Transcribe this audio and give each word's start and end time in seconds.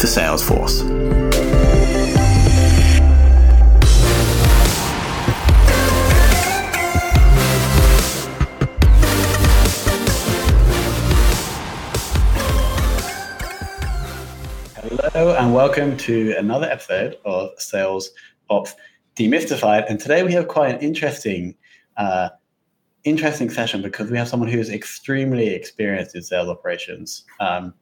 for 0.00 0.06
Salesforce. 0.06 0.80
Hello 14.74 15.36
and 15.36 15.52
welcome 15.52 15.98
to 15.98 16.34
another 16.38 16.66
episode 16.66 17.18
of 17.26 17.50
Sales 17.58 18.10
Ops 18.48 18.74
Demystified. 19.16 19.84
And 19.90 20.00
today 20.00 20.22
we 20.22 20.32
have 20.32 20.48
quite 20.48 20.76
an 20.76 20.80
interesting, 20.80 21.54
uh, 21.98 22.30
interesting 23.04 23.50
session 23.50 23.82
because 23.82 24.10
we 24.10 24.16
have 24.16 24.28
someone 24.28 24.48
who 24.48 24.60
is 24.60 24.70
extremely 24.70 25.48
experienced 25.48 26.14
in 26.14 26.22
sales 26.22 26.48
operations. 26.48 27.24
Um, 27.38 27.74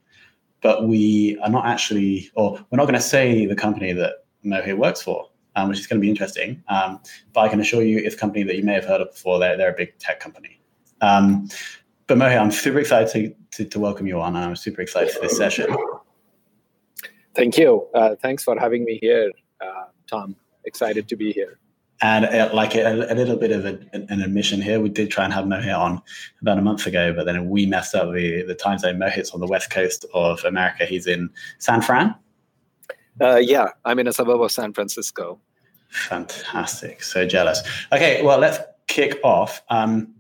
but 0.61 0.87
we 0.87 1.39
are 1.43 1.51
not 1.51 1.67
actually, 1.67 2.31
or 2.35 2.59
we're 2.71 2.77
not 2.77 2.85
going 2.85 2.95
to 2.95 3.01
say 3.01 3.47
the 3.47 3.55
company 3.55 3.93
that 3.93 4.25
Mohit 4.45 4.77
works 4.77 5.03
for, 5.03 5.29
um, 5.57 5.69
which 5.69 5.79
is 5.79 5.87
going 5.87 6.01
to 6.01 6.05
be 6.05 6.11
interesting. 6.11 6.63
Um, 6.69 7.01
but 7.33 7.41
I 7.41 7.49
can 7.49 7.61
assure 7.61 7.83
you, 7.83 7.99
it's 7.99 8.15
a 8.15 8.19
company 8.19 8.43
that 8.45 8.57
you 8.57 8.65
may 8.65 8.75
have 8.75 8.85
heard 8.85 9.01
of 9.01 9.11
before. 9.13 9.39
They're, 9.39 9.57
they're 9.57 9.73
a 9.73 9.77
big 9.77 9.99
tech 9.99 10.21
company. 10.21 10.61
Um, 11.01 11.49
but 12.07 12.19
Mohit, 12.19 12.41
I'm 12.41 12.51
super 12.51 12.79
excited 12.79 13.09
to, 13.13 13.65
to, 13.65 13.71
to, 13.71 13.81
welcome 13.81 14.07
you 14.07 14.21
on. 14.21 14.35
I'm 14.35 14.57
super 14.57 14.81
excited 14.81 15.13
for 15.13 15.21
this 15.21 15.37
session. 15.37 15.75
Thank 17.35 17.59
you. 17.59 17.87
Uh, 17.95 18.17
thanks 18.17 18.43
for 18.43 18.59
having 18.59 18.85
me 18.85 18.99
here, 19.01 19.31
uh, 19.61 19.85
Tom. 20.09 20.35
Excited 20.65 21.09
to 21.09 21.17
be 21.17 21.33
here. 21.33 21.59
And 22.01 22.27
uh, 22.27 22.51
like 22.53 22.75
a, 22.77 23.11
a, 23.11 23.15
little 23.15 23.37
bit 23.37 23.51
of 23.51 23.67
a, 23.67 23.79
an 23.93 24.23
admission 24.23 24.63
here, 24.63 24.81
we 24.81 24.89
did 24.89 25.11
try 25.11 25.25
and 25.25 25.33
have 25.33 25.47
Mohit 25.47 25.77
on 25.77 26.01
about 26.41 26.59
a 26.59 26.63
month 26.63 26.87
ago, 26.87 27.13
but 27.13 27.25
then 27.25 27.49
we 27.49 27.67
messed 27.67 27.95
up 27.95 28.13
the, 28.13 28.43
the 28.43 28.55
time 28.55 28.79
zone. 28.79 28.99
Mohit's 28.99 29.33
on 29.33 29.41
the 29.41 29.49
west 29.49 29.71
coast 29.71 30.05
of 30.15 30.45
America. 30.45 30.87
He's 30.87 31.09
in 31.09 31.29
San 31.59 31.83
Fran. 31.83 32.15
Uh, 33.21 33.37
yeah, 33.37 33.71
I'm 33.85 33.99
in 33.99 34.07
a 34.07 34.13
suburb 34.13 34.41
of 34.41 34.53
San 34.53 34.73
Francisco. 34.73 35.41
Fantastic. 35.91 37.03
So 37.03 37.27
jealous. 37.27 37.63
Okay, 37.93 38.23
well, 38.23 38.39
let's 38.39 38.59
kick 38.87 39.19
off. 39.25 39.63
Um, 39.69 40.15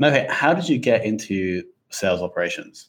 Mohit, 0.00 0.28
how 0.28 0.52
did 0.52 0.68
you 0.68 0.78
get 0.78 1.04
into 1.04 1.62
sales 1.88 2.20
operations? 2.20 2.88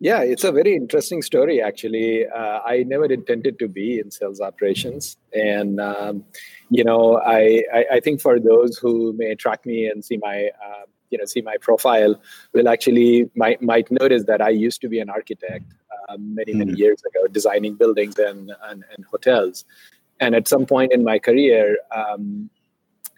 Yeah, 0.00 0.22
it's 0.22 0.44
a 0.44 0.52
very 0.52 0.76
interesting 0.76 1.22
story, 1.22 1.60
actually. 1.60 2.24
Uh, 2.26 2.60
I 2.64 2.84
never 2.84 3.06
intended 3.06 3.58
to 3.58 3.68
be 3.68 3.98
in 3.98 4.12
sales 4.12 4.40
operations. 4.40 5.16
And, 5.34 5.80
um, 5.80 6.24
you 6.70 6.84
know, 6.84 7.18
I, 7.18 7.64
I, 7.74 7.84
I, 7.94 8.00
think 8.00 8.20
for 8.20 8.38
those 8.38 8.78
who 8.78 9.12
may 9.14 9.34
track 9.34 9.66
me 9.66 9.86
and 9.86 10.04
see 10.04 10.18
my, 10.18 10.50
uh, 10.64 10.84
you 11.10 11.18
know, 11.18 11.24
see 11.24 11.40
my 11.40 11.56
profile 11.60 12.14
will 12.52 12.68
actually 12.68 13.28
might, 13.34 13.60
might 13.60 13.90
notice 13.90 14.24
that 14.24 14.40
I 14.40 14.50
used 14.50 14.80
to 14.82 14.88
be 14.88 15.00
an 15.00 15.10
architect 15.10 15.64
uh, 16.08 16.16
many, 16.16 16.54
many 16.54 16.74
mm. 16.74 16.78
years 16.78 17.02
ago, 17.04 17.26
designing 17.26 17.74
buildings 17.74 18.18
and, 18.18 18.52
and, 18.68 18.84
and, 18.94 19.04
hotels. 19.06 19.64
And 20.20 20.36
at 20.36 20.46
some 20.46 20.64
point 20.64 20.92
in 20.92 21.02
my 21.02 21.18
career, 21.18 21.76
um, 21.94 22.50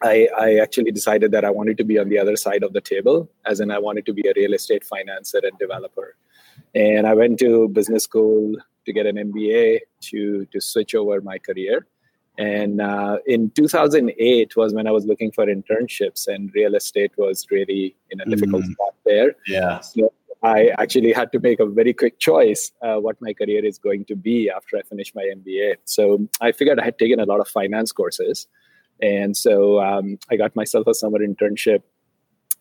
I, 0.03 0.29
I, 0.39 0.55
actually 0.57 0.93
decided 0.93 1.31
that 1.33 1.45
I 1.45 1.51
wanted 1.51 1.77
to 1.79 1.85
be 1.85 1.99
on 1.99 2.09
the 2.09 2.19
other 2.19 2.37
side 2.37 2.63
of 2.63 2.73
the 2.73 2.81
table, 2.81 3.31
as 3.45 3.61
in 3.61 3.71
I 3.71 3.79
wanted 3.79 4.07
to 4.07 4.15
be 4.15 4.27
a 4.27 4.33
real 4.35 4.55
estate 4.55 4.85
financer 4.91 5.43
and 5.43 5.59
developer. 5.59 6.17
And 6.75 7.07
I 7.07 7.15
went 7.15 7.39
to 7.41 7.69
business 7.69 8.05
school 8.05 8.55
to 8.87 8.93
get 8.93 9.07
an 9.07 9.17
MBA 9.17 9.81
to 10.03 10.47
to 10.47 10.61
switch 10.61 10.95
over 10.95 11.21
my 11.21 11.39
career. 11.39 11.87
And 12.39 12.81
uh, 12.81 13.19
in 13.27 13.51
2008 13.51 14.57
was 14.57 14.73
when 14.73 14.87
I 14.87 14.93
was 14.93 15.05
looking 15.05 15.31
for 15.31 15.47
internships, 15.47 16.27
and 16.27 16.51
real 16.55 16.75
estate 16.75 17.13
was 17.19 17.47
really 17.51 17.95
in 18.11 18.21
a 18.21 18.25
difficult 18.25 18.63
mm. 18.63 18.73
spot 18.73 18.95
there. 19.05 19.35
Yeah. 19.47 19.81
So 19.81 20.13
I 20.43 20.71
actually 20.79 21.13
had 21.13 21.33
to 21.33 21.39
make 21.39 21.61
a 21.61 21.67
very 21.67 21.93
quick 21.93 22.19
choice 22.19 22.73
uh, 22.81 22.97
what 22.97 23.21
my 23.21 23.35
career 23.35 23.65
is 23.65 23.79
going 23.79 24.07
to 24.07 24.17
be 24.17 24.49
after 24.49 24.79
I 24.79 24.83
finish 24.83 25.15
my 25.15 25.23
MBA. 25.23 25.77
So 25.85 26.29
I 26.41 26.53
figured 26.53 26.81
I 26.81 26.85
had 26.85 26.99
taken 26.99 27.21
a 27.21 27.27
lot 27.27 27.41
of 27.41 27.49
finance 27.49 27.93
courses. 27.93 28.47
And 29.03 29.37
so 29.37 29.81
um, 29.81 30.19
I 30.31 30.37
got 30.37 30.57
myself 30.57 30.87
a 30.87 30.95
summer 30.95 31.19
internship 31.19 31.83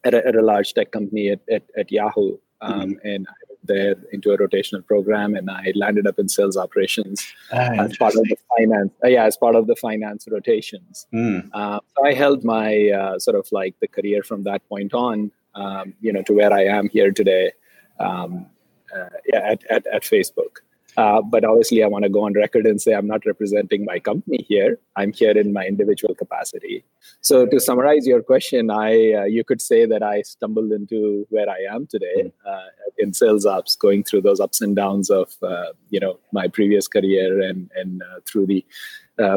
at 0.04 0.14
a, 0.14 0.26
at 0.28 0.36
a 0.36 0.42
large 0.42 0.74
tech 0.74 0.92
company 0.92 1.30
at, 1.30 1.40
at, 1.50 1.64
at 1.78 1.92
Yahoo. 1.92 2.38
Um, 2.62 2.82
mm-hmm. 2.82 3.08
And 3.08 3.28
I 3.30 3.34
there 3.70 3.96
into 4.12 4.32
a 4.32 4.38
rotational 4.38 4.86
program, 4.86 5.36
and 5.36 5.50
I 5.50 5.72
landed 5.76 6.06
up 6.06 6.20
in 6.20 6.28
sales 6.28 6.58
operations 6.58 7.26
ah, 7.54 7.86
as 7.86 7.96
part 7.96 8.16
of 8.16 8.24
the 8.24 8.38
finance. 8.58 8.92
Uh, 9.04 9.08
yeah, 9.08 9.24
as 9.24 9.38
part 9.38 9.56
of 9.56 9.68
the 9.68 9.78
finance 9.78 10.28
rotations. 10.30 11.08
Mm. 11.14 11.50
Uh, 11.54 11.80
so 11.96 12.06
I 12.06 12.14
held 12.14 12.44
my 12.44 12.90
uh, 12.90 13.20
sort 13.20 13.38
of 13.38 13.48
like 13.52 13.76
the 13.80 13.88
career 13.88 14.22
from 14.24 14.44
that 14.44 14.68
point 14.68 14.94
on, 14.94 15.32
um, 15.56 15.94
you 16.02 16.12
know, 16.12 16.24
to 16.24 16.34
where 16.34 16.52
I 16.52 16.66
am 16.66 16.90
here 16.90 17.12
today. 17.12 17.54
Um, 18.00 18.48
uh, 18.96 19.10
yeah, 19.32 19.52
at, 19.52 19.64
at, 19.70 19.88
at 19.88 20.04
Facebook. 20.04 20.54
Uh, 20.98 21.22
but 21.22 21.44
obviously, 21.46 21.84
I 21.84 21.88
want 21.88 22.04
to 22.04 22.10
go 22.10 22.26
on 22.26 22.34
record 22.34 22.66
and 22.66 22.82
say 22.82 22.94
I'm 22.94 23.08
not 23.08 23.26
representing 23.26 23.86
my 23.86 24.00
company 24.00 24.46
here. 24.48 24.80
I'm 24.96 25.14
here 25.14 25.38
in 25.38 25.54
my 25.54 25.66
individual 25.66 26.16
capacity. 26.16 26.84
So, 27.22 27.46
to 27.46 27.60
summarize 27.60 28.08
your 28.08 28.22
question, 28.22 28.70
I 28.70 29.14
uh, 29.14 29.24
you 29.24 29.44
could 29.44 29.62
say 29.62 29.86
that 29.86 30.04
I 30.04 30.22
stumbled 30.24 30.72
into 30.72 31.28
where 31.30 31.50
I 31.50 31.60
am 31.74 31.88
today 31.88 32.32
uh, 32.46 32.68
in 32.98 33.14
sales 33.14 33.46
ops, 33.46 33.76
going 33.76 34.04
through 34.04 34.22
those 34.22 34.40
ups 34.40 34.62
and 34.62 34.76
downs 34.76 35.10
of 35.10 35.36
uh, 35.42 35.68
you 35.90 36.00
know 36.00 36.20
my 36.32 36.48
previous 36.48 36.88
career 36.88 37.42
and 37.42 37.70
and 37.76 38.02
uh, 38.02 38.20
through 38.26 38.48
the 38.48 38.66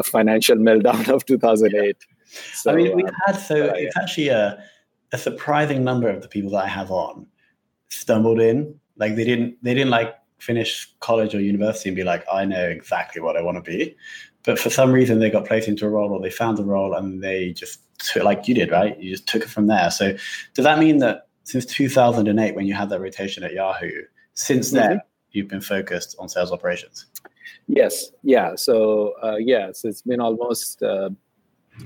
financial 0.03 0.55
meltdown 0.55 1.09
of 1.09 1.25
2008. 1.25 1.97
So, 2.53 2.71
I 2.71 2.75
mean, 2.75 2.95
we 2.95 3.03
um, 3.03 3.11
had 3.25 3.33
so 3.33 3.55
it's 3.75 3.95
actually 3.97 4.29
a 4.29 4.63
a 5.13 5.17
surprising 5.17 5.83
number 5.83 6.09
of 6.09 6.21
the 6.21 6.27
people 6.27 6.51
that 6.51 6.65
I 6.65 6.67
have 6.67 6.91
on 6.91 7.27
stumbled 7.89 8.41
in. 8.41 8.79
Like 8.97 9.15
they 9.15 9.23
didn't 9.23 9.63
they 9.63 9.73
didn't 9.73 9.91
like 9.91 10.15
finish 10.43 10.89
college 10.99 11.33
or 11.33 11.39
university 11.39 11.89
and 11.89 11.95
be 11.95 12.03
like, 12.03 12.25
I 12.31 12.43
know 12.43 12.67
exactly 12.67 13.21
what 13.21 13.37
I 13.37 13.41
want 13.41 13.63
to 13.63 13.71
be. 13.71 13.95
But 14.43 14.59
for 14.59 14.69
some 14.69 14.91
reason, 14.91 15.19
they 15.19 15.29
got 15.29 15.45
placed 15.45 15.69
into 15.69 15.85
a 15.85 15.89
role 15.89 16.11
or 16.11 16.21
they 16.21 16.29
found 16.29 16.59
a 16.59 16.63
role 16.63 16.93
and 16.93 17.23
they 17.23 17.53
just 17.53 17.79
took, 17.99 18.23
like 18.23 18.47
you 18.47 18.53
did, 18.53 18.71
right? 18.71 18.99
You 18.99 19.11
just 19.11 19.25
took 19.25 19.43
it 19.43 19.49
from 19.49 19.67
there. 19.67 19.89
So 19.89 20.17
does 20.53 20.65
that 20.65 20.79
mean 20.79 20.97
that 20.97 21.27
since 21.45 21.65
2008, 21.65 22.55
when 22.55 22.65
you 22.65 22.73
had 22.73 22.89
that 22.89 22.99
rotation 22.99 23.43
at 23.43 23.53
Yahoo, 23.53 24.01
since 24.33 24.71
then, 24.71 24.97
mm-hmm. 24.97 25.07
you've 25.31 25.47
been 25.47 25.61
focused 25.61 26.15
on 26.19 26.27
sales 26.27 26.51
operations? 26.51 27.05
Yes. 27.67 28.11
Yeah. 28.23 28.55
So, 28.57 29.13
uh, 29.23 29.37
yes, 29.37 29.85
it's 29.85 30.01
been 30.01 30.19
almost, 30.19 30.83
uh, 30.83 31.09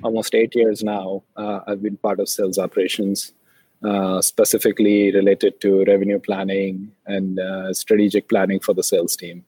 almost 0.03 0.33
eight 0.33 0.55
years 0.55 0.83
now. 0.83 1.23
Uh, 1.35 1.59
I've 1.67 1.83
been 1.83 1.97
part 1.97 2.19
of 2.19 2.27
sales 2.27 2.57
operations. 2.57 3.33
Uh, 3.83 4.19
specifically 4.21 5.13
related 5.13 5.61
to 5.61 5.83
revenue 5.85 6.17
planning 6.17 6.91
and 7.05 7.39
uh, 7.39 7.71
strategic 7.71 8.27
planning 8.27 8.59
for 8.59 8.73
the 8.73 8.81
sales 8.81 9.15
team. 9.15 9.45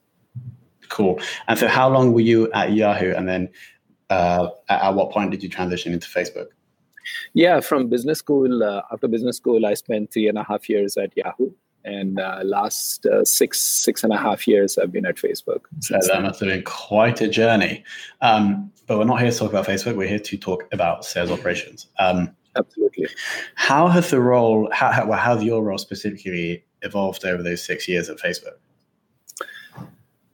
Cool. 0.89 1.19
And 1.47 1.57
so, 1.57 1.67
how 1.67 1.89
long 1.89 2.13
were 2.13 2.19
you 2.19 2.51
at 2.51 2.73
Yahoo, 2.73 3.11
and 3.11 3.27
then 3.27 3.49
uh, 4.11 4.49
at 4.69 4.93
what 4.93 5.11
point 5.11 5.31
did 5.31 5.41
you 5.41 5.49
transition 5.49 5.93
into 5.93 6.07
Facebook? 6.07 6.49
Yeah, 7.33 7.59
from 7.59 7.89
business 7.89 8.19
school. 8.19 8.63
Uh, 8.63 8.83
after 8.91 9.07
business 9.07 9.37
school, 9.37 9.65
I 9.65 9.73
spent 9.73 10.13
three 10.13 10.27
and 10.27 10.37
a 10.37 10.43
half 10.43 10.69
years 10.69 10.95
at 10.95 11.17
Yahoo. 11.17 11.49
and 11.83 12.19
uh, 12.19 12.41
last 12.43 13.05
uh, 13.05 13.23
six 13.23 13.61
six 13.61 14.03
and 14.03 14.13
a 14.13 14.17
half 14.17 14.47
years 14.47 14.77
I've 14.77 14.91
been 14.91 15.05
at 15.05 15.15
Facebook. 15.15 15.61
So 15.79 15.97
that 16.07 16.21
must 16.21 16.39
have 16.41 16.49
been 16.49 16.63
quite 16.63 17.21
a 17.21 17.27
journey. 17.27 17.83
Um, 18.21 18.71
but 18.85 18.97
we're 18.97 19.05
not 19.05 19.21
here 19.21 19.31
to 19.31 19.37
talk 19.37 19.49
about 19.49 19.65
Facebook. 19.65 19.95
We're 19.95 20.07
here 20.07 20.19
to 20.19 20.37
talk 20.37 20.65
about 20.71 21.05
sales 21.05 21.31
operations. 21.31 21.87
Um, 21.99 22.35
Absolutely. 22.55 23.07
How 23.55 23.87
has 23.87 24.09
the 24.09 24.19
role, 24.19 24.69
how, 24.71 24.91
how, 24.91 25.11
how 25.11 25.35
has 25.35 25.43
your 25.43 25.63
role 25.63 25.77
specifically 25.77 26.63
evolved 26.81 27.25
over 27.25 27.43
those 27.43 27.63
six 27.63 27.87
years 27.87 28.09
at 28.09 28.17
Facebook? 28.17 28.57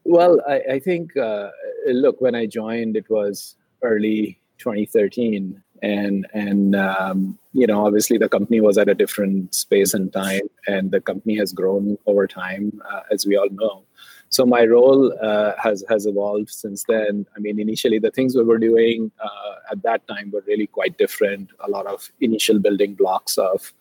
Well, 0.04 0.40
I, 0.48 0.62
I 0.74 0.80
think, 0.80 1.18
uh, 1.18 1.50
look, 1.88 2.22
when 2.22 2.36
I 2.36 2.46
joined, 2.46 2.96
it 2.96 3.10
was 3.10 3.56
early 3.82 4.40
2013 4.60 5.62
and 5.82 6.26
and 6.34 6.76
um, 6.76 7.38
you 7.54 7.68
know 7.68 7.86
obviously 7.86 8.18
the 8.18 8.30
company 8.30 8.62
was 8.62 8.78
at 8.78 8.90
a 8.90 8.96
different 8.96 9.54
space 9.54 9.94
and 9.94 10.12
time 10.14 10.48
and 10.68 10.92
the 10.92 11.02
company 11.02 11.38
has 11.38 11.52
grown 11.52 11.98
over 12.06 12.28
time 12.28 12.82
uh, 12.90 13.02
as 13.12 13.26
we 13.26 13.36
all 13.38 13.50
know 13.52 13.84
so 14.36 14.46
my 14.46 14.66
role 14.66 15.14
uh, 15.22 15.54
has 15.66 15.84
has 15.90 16.06
evolved 16.06 16.50
since 16.50 16.84
then. 16.90 17.26
I 17.36 17.40
mean 17.40 17.58
initially 17.58 18.00
the 18.00 18.12
things 18.12 18.36
we 18.36 18.44
were 18.44 18.58
doing 18.58 19.12
uh, 19.28 19.54
at 19.72 19.82
that 19.84 20.06
time 20.10 20.32
were 20.34 20.44
really 20.46 20.68
quite 20.68 20.98
different. 20.98 21.52
A 21.68 21.70
lot 21.70 21.88
of 21.88 22.12
initial 22.20 22.60
building 22.60 22.96
blocks 22.96 23.38
of 23.38 23.74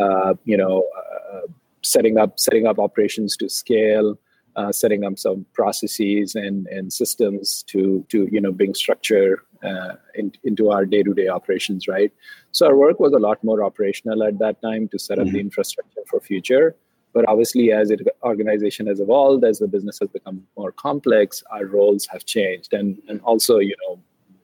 uh, 0.00 0.34
you 0.44 0.56
know 0.56 0.76
uh, 1.00 1.46
setting 1.82 2.18
up 2.18 2.40
setting 2.40 2.66
up 2.66 2.80
operations 2.80 3.36
to 3.36 3.48
scale 3.48 4.18
uh, 4.56 4.72
setting 4.72 5.04
up 5.04 5.16
some 5.16 5.46
processes 5.52 6.34
and, 6.34 6.66
and 6.66 6.92
systems 6.92 7.62
to 7.68 8.04
to 8.08 8.28
you 8.32 8.40
know 8.40 8.50
bring 8.50 8.74
structure 8.74 9.44
uh, 9.62 9.94
in, 10.16 10.32
into 10.42 10.70
our 10.70 10.84
day-to-day 10.84 11.28
operations 11.28 11.86
right? 11.86 12.12
So 12.50 12.66
our 12.66 12.76
work 12.76 12.98
was 12.98 13.12
a 13.12 13.24
lot 13.28 13.44
more 13.44 13.62
operational 13.62 14.24
at 14.24 14.40
that 14.40 14.60
time 14.60 14.88
to 14.88 14.98
set 14.98 15.20
up 15.20 15.26
mm-hmm. 15.26 15.34
the 15.34 15.40
infrastructure 15.40 16.02
for 16.10 16.20
future 16.20 16.74
but 17.12 17.28
obviously 17.28 17.72
as 17.72 17.88
the 17.88 18.12
organization 18.22 18.86
has 18.86 19.00
evolved 19.00 19.44
as 19.44 19.58
the 19.58 19.68
business 19.68 19.98
has 19.98 20.08
become 20.08 20.42
more 20.56 20.72
complex 20.72 21.42
our 21.50 21.66
roles 21.66 22.06
have 22.06 22.24
changed 22.24 22.72
and 22.72 23.00
and 23.08 23.20
also 23.22 23.58
you 23.58 23.76
know 23.82 24.00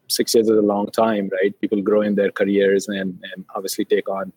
six 0.08 0.34
years 0.34 0.48
is 0.48 0.56
a 0.56 0.62
long 0.62 0.86
time 0.90 1.28
right 1.40 1.60
people 1.60 1.80
grow 1.82 2.00
in 2.00 2.14
their 2.14 2.30
careers 2.30 2.88
and 2.88 3.18
and 3.32 3.44
obviously 3.54 3.84
take 3.84 4.08
on 4.08 4.32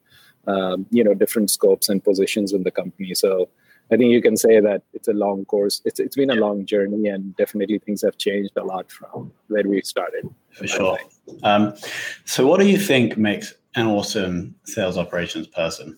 um, 0.47 0.85
you 0.89 1.03
know 1.03 1.13
different 1.13 1.51
scopes 1.51 1.89
and 1.89 2.03
positions 2.03 2.53
in 2.53 2.63
the 2.63 2.71
company 2.71 3.13
so 3.13 3.49
I 3.91 3.97
think 3.97 4.11
you 4.11 4.21
can 4.21 4.37
say 4.37 4.59
that 4.59 4.83
it's 4.93 5.07
a 5.07 5.13
long 5.13 5.45
course. 5.45 5.81
It's 5.83 5.99
it's 5.99 6.15
been 6.15 6.29
a 6.29 6.35
long 6.35 6.65
journey, 6.65 7.07
and 7.07 7.35
definitely 7.35 7.79
things 7.79 8.03
have 8.03 8.17
changed 8.17 8.51
a 8.55 8.63
lot 8.63 8.91
from 8.91 9.31
where 9.47 9.63
we 9.63 9.81
started. 9.81 10.29
For 10.51 10.67
sure. 10.67 10.99
Um, 11.43 11.73
so, 12.25 12.45
what 12.45 12.59
do 12.59 12.67
you 12.67 12.77
think 12.77 13.17
makes 13.17 13.55
an 13.75 13.87
awesome 13.87 14.55
sales 14.65 14.97
operations 14.97 15.47
person? 15.47 15.97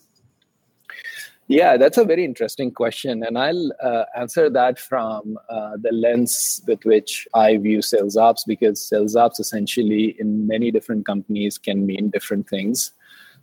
Yeah, 1.52 1.76
that's 1.76 1.98
a 1.98 2.06
very 2.06 2.24
interesting 2.24 2.72
question, 2.72 3.26
and 3.26 3.38
I'll 3.38 3.74
uh, 3.84 4.06
answer 4.16 4.50
that 4.50 4.80
from 4.80 5.38
uh, 5.50 5.74
the 5.82 5.92
lens 5.92 6.62
with 6.66 6.86
which 6.86 7.28
I 7.34 7.58
view 7.58 7.82
sales 7.82 8.16
ops, 8.16 8.46
because 8.46 8.80
sales 8.80 9.18
ops 9.18 9.38
essentially 9.38 10.16
in 10.18 10.48
many 10.48 10.72
different 10.72 11.06
companies 11.06 11.58
can 11.58 11.86
mean 11.86 12.10
different 12.10 12.48
things. 12.48 12.94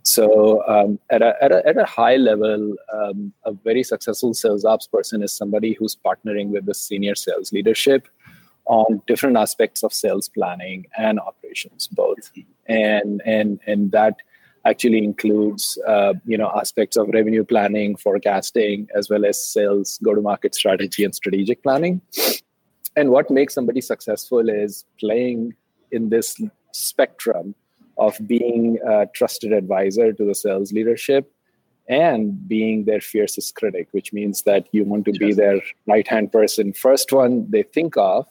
So 0.01 0.67
um, 0.67 0.97
at, 1.11 1.21
a, 1.21 1.35
at, 1.39 1.51
a, 1.51 1.67
at 1.67 1.77
a 1.77 1.85
high 1.85 2.15
level, 2.15 2.75
um, 2.91 3.31
a 3.43 3.51
very 3.51 3.83
successful 3.83 4.33
sales 4.33 4.65
ops 4.65 4.87
person 4.87 5.21
is 5.21 5.31
somebody 5.31 5.73
who's 5.73 5.95
partnering 5.95 6.47
with 6.47 6.65
the 6.65 6.73
senior 6.73 7.13
sales 7.13 7.53
leadership 7.53 8.07
on 8.65 9.03
different 9.05 9.37
aspects 9.37 9.83
of 9.83 9.93
sales 9.93 10.29
planning 10.29 10.87
and 10.97 11.19
operations, 11.19 11.87
both. 11.87 12.31
And 12.67 13.21
and 13.23 13.59
and 13.67 13.91
that 13.91 14.15
actually 14.65 15.03
includes 15.03 15.77
uh, 15.87 16.13
you 16.25 16.37
know 16.37 16.51
aspects 16.55 16.97
of 16.97 17.09
revenue 17.09 17.43
planning, 17.43 17.95
forecasting, 17.95 18.87
as 18.95 19.09
well 19.09 19.25
as 19.25 19.43
sales 19.43 19.99
go-to-market 20.03 20.55
strategy 20.55 21.03
and 21.03 21.15
strategic 21.15 21.63
planning. 21.63 22.01
And 22.95 23.11
what 23.11 23.29
makes 23.29 23.53
somebody 23.53 23.81
successful 23.81 24.49
is 24.49 24.85
playing 24.99 25.55
in 25.91 26.09
this 26.09 26.35
spectrum 26.73 27.55
of 27.97 28.17
being 28.27 28.79
a 28.87 29.05
trusted 29.13 29.51
advisor 29.51 30.13
to 30.13 30.25
the 30.25 30.35
sales 30.35 30.71
leadership 30.71 31.31
and 31.87 32.47
being 32.47 32.85
their 32.85 33.01
fiercest 33.01 33.55
critic, 33.55 33.87
which 33.91 34.13
means 34.13 34.43
that 34.43 34.67
you 34.71 34.85
want 34.85 35.05
to 35.05 35.11
be 35.11 35.33
their 35.33 35.59
right 35.87 36.07
hand 36.07 36.31
person, 36.31 36.71
first 36.71 37.11
one 37.11 37.49
they 37.49 37.63
think 37.63 37.97
of 37.97 38.27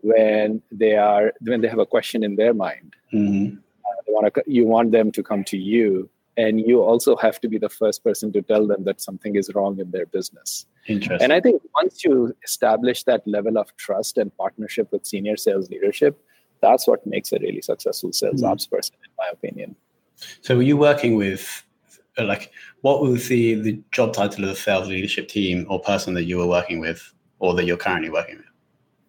when 0.00 0.62
they 0.70 0.94
are 0.94 1.32
when 1.40 1.60
they 1.60 1.68
have 1.68 1.80
a 1.80 1.86
question 1.86 2.22
in 2.22 2.36
their 2.36 2.54
mind. 2.54 2.94
Mm-hmm. 3.12 3.56
Uh, 3.86 4.02
want 4.08 4.34
to, 4.34 4.42
you 4.46 4.64
want 4.64 4.92
them 4.92 5.12
to 5.12 5.22
come 5.22 5.44
to 5.44 5.56
you, 5.56 6.08
and 6.36 6.60
you 6.60 6.82
also 6.82 7.16
have 7.16 7.40
to 7.40 7.48
be 7.48 7.58
the 7.58 7.68
first 7.68 8.04
person 8.04 8.32
to 8.32 8.42
tell 8.42 8.66
them 8.66 8.84
that 8.84 9.00
something 9.00 9.36
is 9.36 9.54
wrong 9.54 9.78
in 9.78 9.90
their 9.90 10.06
business. 10.06 10.66
Interesting. 10.86 11.22
And 11.24 11.32
I 11.32 11.40
think 11.40 11.62
once 11.74 12.04
you 12.04 12.34
establish 12.44 13.04
that 13.04 13.26
level 13.26 13.58
of 13.58 13.74
trust 13.76 14.18
and 14.18 14.36
partnership 14.36 14.92
with 14.92 15.06
senior 15.06 15.36
sales 15.36 15.70
leadership, 15.70 16.22
that's 16.60 16.86
what 16.86 17.06
makes 17.06 17.32
a 17.32 17.38
really 17.38 17.62
successful 17.62 18.12
sales 18.12 18.42
mm. 18.42 18.48
ops 18.48 18.66
person, 18.66 18.96
in 19.04 19.10
my 19.18 19.28
opinion. 19.32 19.76
So, 20.40 20.56
were 20.56 20.62
you 20.62 20.76
working 20.76 21.16
with, 21.16 21.64
uh, 22.18 22.24
like, 22.24 22.50
what 22.80 23.02
was 23.02 23.28
the 23.28 23.54
the 23.54 23.80
job 23.92 24.12
title 24.12 24.44
of 24.44 24.50
the 24.50 24.56
sales 24.56 24.88
leadership 24.88 25.28
team 25.28 25.66
or 25.68 25.80
person 25.80 26.14
that 26.14 26.24
you 26.24 26.38
were 26.38 26.46
working 26.46 26.80
with, 26.80 27.12
or 27.38 27.54
that 27.54 27.66
you're 27.66 27.76
currently 27.76 28.10
working 28.10 28.38
with? 28.38 28.46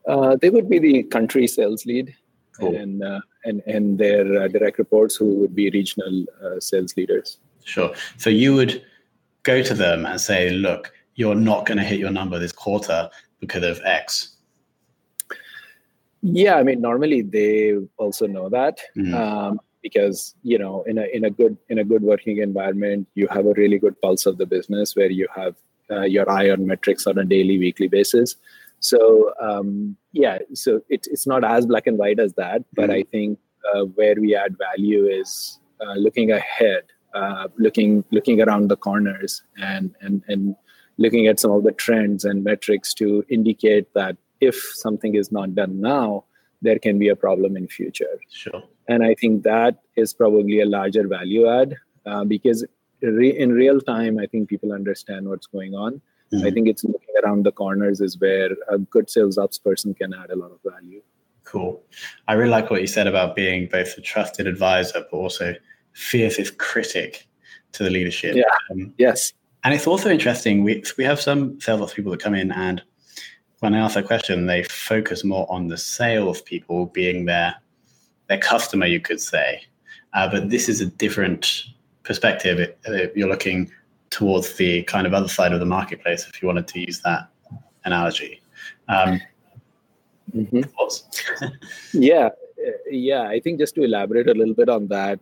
Uh, 0.08 0.36
they 0.42 0.50
would 0.50 0.70
be 0.70 0.80
the 0.80 1.04
country 1.04 1.48
sales 1.48 1.86
lead, 1.86 2.16
cool. 2.60 2.76
and 2.76 3.04
uh, 3.04 3.22
and 3.46 3.62
and 3.66 3.98
their 3.98 4.44
uh, 4.44 4.48
direct 4.48 4.78
reports, 4.78 5.16
who 5.16 5.36
would 5.36 5.56
be 5.56 5.70
regional 5.70 6.26
uh, 6.44 6.60
sales 6.60 6.96
leaders. 6.98 7.40
Sure. 7.64 7.94
So 8.18 8.30
you 8.30 8.56
would 8.56 8.84
go 9.44 9.62
to 9.62 9.74
them 9.74 10.06
and 10.06 10.20
say, 10.20 10.52
"Look, 10.52 10.94
you're 11.16 11.36
not 11.36 11.66
going 11.66 11.78
to 11.78 11.84
hit 11.84 12.00
your 12.00 12.12
number 12.12 12.40
this 12.40 12.52
quarter 12.52 13.10
because 13.40 13.64
of 13.64 13.82
X." 13.84 14.36
Yeah, 16.22 16.56
I 16.56 16.64
mean, 16.64 16.82
normally 16.82 17.22
they 17.22 17.76
also 17.98 18.28
know 18.28 18.50
that 18.50 18.80
mm-hmm. 18.98 19.14
um, 19.14 19.60
because 19.82 20.36
you 20.44 20.58
know, 20.58 20.84
in 20.84 20.98
a 20.98 21.06
in 21.14 21.24
a 21.26 21.30
good 21.30 21.58
in 21.70 21.80
a 21.80 21.84
good 21.84 22.02
working 22.02 22.38
environment, 22.40 23.08
you 23.16 23.28
have 23.28 23.46
a 23.46 23.54
really 23.54 23.78
good 23.78 24.00
pulse 24.02 24.26
of 24.26 24.38
the 24.38 24.46
business 24.46 24.96
where 24.96 25.12
you 25.12 25.28
have 25.36 25.56
uh, 25.92 26.02
your 26.02 26.30
eye 26.30 26.50
on 26.50 26.66
metrics 26.68 27.08
on 27.08 27.18
a 27.18 27.24
daily, 27.24 27.58
weekly 27.58 27.88
basis. 27.88 28.36
So 28.80 29.34
um, 29.40 29.98
yeah, 30.12 30.40
so 30.54 30.82
it's 30.90 31.08
it's 31.08 31.28
not 31.28 31.44
as 31.44 31.66
black 31.66 31.88
and 31.88 31.98
white 31.98 32.20
as 32.20 32.34
that, 32.34 32.64
but 32.74 32.90
mm-hmm. 32.90 33.00
I 33.00 33.04
think 33.12 33.40
uh, 33.74 33.86
where 33.86 34.16
we 34.20 34.36
add 34.36 34.58
value 34.58 35.06
is 35.06 35.60
uh, 35.82 35.94
looking 35.94 36.32
ahead, 36.32 36.84
uh, 37.14 37.48
looking 37.58 38.04
looking 38.12 38.42
around 38.42 38.70
the 38.70 38.78
corners, 38.78 39.44
and 39.58 39.96
and 40.02 40.24
and 40.28 40.56
looking 40.98 41.28
at 41.28 41.40
some 41.40 41.52
of 41.52 41.64
the 41.64 41.72
trends 41.72 42.26
and 42.26 42.44
metrics 42.44 42.94
to 42.96 43.24
indicate 43.30 43.94
that 43.94 44.18
if 44.42 44.56
something 44.76 45.16
is 45.16 45.32
not 45.32 45.56
done 45.56 45.80
now 45.80 46.24
there 46.62 46.80
can 46.80 46.98
be 46.98 47.08
a 47.08 47.16
problem 47.16 47.56
in 47.56 47.68
future. 47.68 48.20
Sure. 48.32 48.64
And 48.88 49.04
i 49.04 49.14
think 49.14 49.44
that 49.44 49.80
is 49.96 50.14
probably 50.14 50.62
a 50.62 50.66
larger 50.66 51.08
value 51.08 51.48
add 51.48 51.76
uh, 52.06 52.24
because 52.24 52.66
re- 53.02 53.38
in 53.38 53.52
real 53.52 53.82
time 53.82 54.18
i 54.18 54.26
think 54.26 54.50
people 54.50 54.72
understand 54.72 55.28
what's 55.28 55.48
going 55.48 55.76
on 55.76 56.02
mm-hmm. 56.34 56.46
i 56.46 56.52
think 56.52 56.68
it's 56.68 56.84
looking 56.84 57.16
around 57.24 57.46
the 57.46 57.52
corners 57.52 58.02
is 58.02 58.20
where 58.20 58.52
a 58.70 58.78
good 58.78 59.10
sales 59.10 59.38
ops 59.38 59.58
person 59.58 59.94
can 59.94 60.14
add 60.14 60.30
a 60.30 60.36
lot 60.36 60.52
of 60.52 60.60
value 60.72 61.02
cool 61.44 61.84
i 62.28 62.34
really 62.34 62.50
like 62.50 62.70
what 62.70 62.82
you 62.82 62.88
said 62.88 63.08
about 63.08 63.36
being 63.36 63.68
both 63.72 63.98
a 63.98 64.02
trusted 64.02 64.48
advisor 64.48 65.06
but 65.12 65.18
also 65.18 65.54
fiercest 65.94 66.58
critic 66.58 67.28
to 67.72 67.84
the 67.84 67.90
leadership 67.90 68.36
yeah 68.36 68.44
um, 68.72 68.94
yes 68.98 69.34
and 69.64 69.74
it's 69.74 69.88
also 69.88 70.10
interesting 70.10 70.64
we, 70.64 70.84
we 70.98 71.04
have 71.04 71.20
some 71.20 71.60
sales 71.60 71.82
ops 71.82 71.94
people 71.94 72.12
that 72.12 72.22
come 72.22 72.36
in 72.36 72.52
and 72.52 72.82
when 73.60 73.74
I 73.74 73.80
ask 73.80 73.96
that 73.96 74.06
question, 74.06 74.46
they 74.46 74.64
focus 74.64 75.24
more 75.24 75.52
on 75.52 75.68
the 75.68 75.78
sales 75.78 76.42
people 76.42 76.88
being 76.88 77.26
their 77.26 77.56
their 78.28 78.38
customer, 78.38 78.86
you 78.86 79.00
could 79.00 79.22
say. 79.22 79.62
Uh, 80.14 80.30
but 80.30 80.50
this 80.50 80.68
is 80.68 80.82
a 80.82 80.86
different 80.86 81.64
perspective. 82.04 82.76
you're 83.16 83.30
looking 83.30 83.72
towards 84.10 84.56
the 84.56 84.84
kind 84.84 85.08
of 85.08 85.14
other 85.14 85.28
side 85.28 85.54
of 85.54 85.60
the 85.60 85.66
marketplace, 85.66 86.28
if 86.28 86.42
you 86.42 86.48
wanted 86.48 86.68
to 86.68 86.80
use 86.80 87.02
that 87.02 87.30
analogy. 87.86 88.42
Um, 88.88 89.22
mm-hmm. 90.36 90.62
yeah, 91.94 92.30
yeah. 92.90 93.24
I 93.24 93.40
think 93.40 93.60
just 93.60 93.76
to 93.76 93.84
elaborate 93.84 94.28
a 94.30 94.34
little 94.34 94.54
bit 94.54 94.70
on 94.70 94.88
that, 94.88 95.20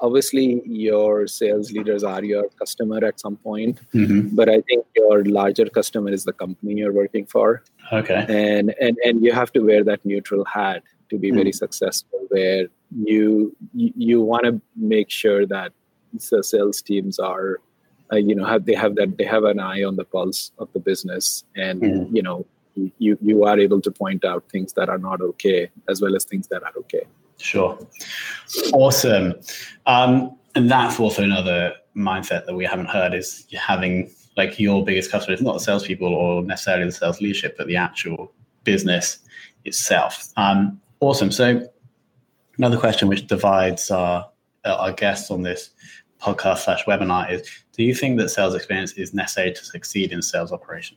obviously 0.00 0.62
your 0.64 1.26
sales 1.26 1.70
leaders 1.72 2.02
are 2.02 2.24
your 2.24 2.48
customer 2.58 3.04
at 3.04 3.20
some 3.20 3.36
point 3.36 3.80
mm-hmm. 3.92 4.34
but 4.34 4.48
i 4.48 4.60
think 4.62 4.84
your 4.96 5.24
larger 5.24 5.66
customer 5.66 6.10
is 6.10 6.24
the 6.24 6.32
company 6.32 6.74
you're 6.74 6.92
working 6.92 7.26
for 7.26 7.62
okay 7.92 8.24
and 8.28 8.74
and 8.80 8.96
and 9.04 9.22
you 9.22 9.32
have 9.32 9.52
to 9.52 9.60
wear 9.60 9.84
that 9.84 10.04
neutral 10.04 10.44
hat 10.44 10.82
to 11.10 11.18
be 11.18 11.28
mm-hmm. 11.28 11.36
very 11.38 11.52
successful 11.52 12.20
where 12.28 12.68
you 13.04 13.54
you, 13.74 13.92
you 13.96 14.20
want 14.20 14.44
to 14.44 14.60
make 14.76 15.10
sure 15.10 15.46
that 15.46 15.72
the 16.30 16.42
sales 16.42 16.82
teams 16.82 17.18
are 17.18 17.60
uh, 18.12 18.16
you 18.16 18.34
know 18.34 18.44
have 18.44 18.64
they 18.64 18.74
have 18.74 18.94
that 18.96 19.16
they 19.18 19.24
have 19.24 19.44
an 19.44 19.58
eye 19.58 19.82
on 19.82 19.96
the 19.96 20.04
pulse 20.04 20.52
of 20.58 20.72
the 20.72 20.80
business 20.80 21.44
and 21.56 21.82
mm-hmm. 21.82 22.16
you 22.16 22.22
know 22.22 22.46
you 22.98 23.18
you 23.20 23.44
are 23.44 23.58
able 23.58 23.80
to 23.80 23.90
point 23.90 24.24
out 24.24 24.44
things 24.50 24.72
that 24.72 24.88
are 24.88 24.98
not 24.98 25.20
okay 25.20 25.70
as 25.88 26.00
well 26.00 26.16
as 26.16 26.24
things 26.24 26.48
that 26.48 26.62
are 26.62 26.72
okay 26.76 27.04
Sure. 27.42 27.78
Awesome. 28.72 29.34
Um, 29.86 30.36
and 30.54 30.70
that's 30.70 30.98
also 31.00 31.22
another 31.22 31.74
mindset 31.96 32.46
that 32.46 32.54
we 32.54 32.64
haven't 32.64 32.88
heard 32.88 33.14
is 33.14 33.46
having 33.52 34.10
like 34.36 34.58
your 34.58 34.84
biggest 34.84 35.10
customer 35.10 35.34
is 35.34 35.42
not 35.42 35.54
the 35.54 35.60
salespeople 35.60 36.08
or 36.08 36.42
necessarily 36.42 36.86
the 36.86 36.92
sales 36.92 37.20
leadership, 37.20 37.56
but 37.58 37.66
the 37.66 37.76
actual 37.76 38.32
business 38.64 39.18
itself. 39.64 40.28
Um, 40.36 40.80
awesome. 41.00 41.30
So 41.30 41.68
another 42.56 42.78
question 42.78 43.08
which 43.08 43.26
divides 43.26 43.90
our 43.90 44.28
our 44.64 44.92
guests 44.92 45.28
on 45.28 45.42
this 45.42 45.70
podcast 46.22 46.58
slash 46.58 46.84
webinar 46.84 47.30
is: 47.30 47.42
Do 47.72 47.82
you 47.82 47.94
think 47.94 48.18
that 48.18 48.28
sales 48.28 48.54
experience 48.54 48.92
is 48.92 49.12
necessary 49.12 49.52
to 49.52 49.64
succeed 49.64 50.12
in 50.12 50.22
sales 50.22 50.52
operation? 50.52 50.96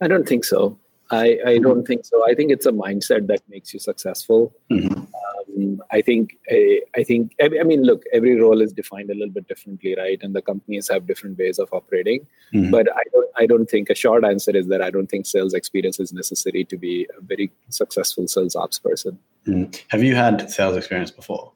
I 0.00 0.08
don't 0.08 0.28
think 0.28 0.44
so. 0.44 0.78
I, 1.12 1.38
I 1.46 1.58
don't 1.58 1.86
think 1.86 2.06
so. 2.06 2.26
I 2.26 2.34
think 2.34 2.50
it's 2.50 2.64
a 2.64 2.72
mindset 2.72 3.26
that 3.26 3.42
makes 3.48 3.74
you 3.74 3.80
successful. 3.80 4.52
Mm-hmm. 4.70 5.00
Um, 5.02 5.82
I 5.90 6.00
think 6.00 6.38
I, 6.50 6.80
I 6.96 7.04
think 7.04 7.34
I, 7.40 7.50
I, 7.60 7.64
mean 7.64 7.82
look, 7.82 8.02
every 8.14 8.40
role 8.40 8.62
is 8.62 8.72
defined 8.72 9.10
a 9.10 9.14
little 9.14 9.32
bit 9.32 9.46
differently, 9.46 9.94
right? 9.94 10.18
And 10.22 10.34
the 10.34 10.40
companies 10.40 10.88
have 10.88 11.06
different 11.06 11.38
ways 11.38 11.58
of 11.58 11.68
operating. 11.72 12.26
Mm-hmm. 12.54 12.70
But 12.70 12.88
I 12.96 13.02
don't 13.12 13.30
I 13.36 13.46
don't 13.46 13.66
think 13.68 13.90
a 13.90 13.94
short 13.94 14.24
answer 14.24 14.56
is 14.56 14.68
that 14.68 14.80
I 14.80 14.90
don't 14.90 15.08
think 15.08 15.26
sales 15.26 15.52
experience 15.52 16.00
is 16.00 16.12
necessary 16.14 16.64
to 16.64 16.78
be 16.78 17.06
a 17.16 17.20
very 17.20 17.52
successful 17.68 18.26
sales 18.26 18.56
ops 18.56 18.78
person. 18.78 19.18
Mm-hmm. 19.46 19.70
Have 19.88 20.02
you 20.02 20.14
had 20.14 20.50
sales 20.50 20.76
experience 20.78 21.10
before? 21.10 21.52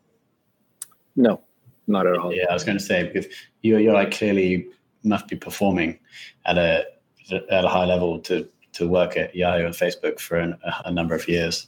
No, 1.16 1.40
not 1.87 2.07
at 2.07 2.16
all. 2.16 2.35
Yeah, 2.35 2.47
I 2.50 2.55
was 2.55 2.64
going 2.64 2.78
to 2.78 2.85
say 2.85 3.05
because 3.05 3.26
you're 3.62 3.81
you're 3.81 3.95
like 3.95 4.12
clearly 4.12 4.66
must 5.05 5.28
be 5.28 5.37
performing 5.37 5.99
at 6.47 6.59
a 6.59 6.85
at 7.33 7.64
a 7.64 7.69
high 7.69 7.85
level 7.85 8.19
to 8.21 8.49
to 8.73 8.88
work 8.88 9.16
at 9.16 9.35
Yahoo 9.35 9.64
and 9.64 9.75
Facebook 9.75 10.21
for 10.21 10.37
an, 10.37 10.57
a, 10.64 10.88
a, 10.88 10.93
number 10.93 11.14
of 11.14 11.26
years, 11.28 11.66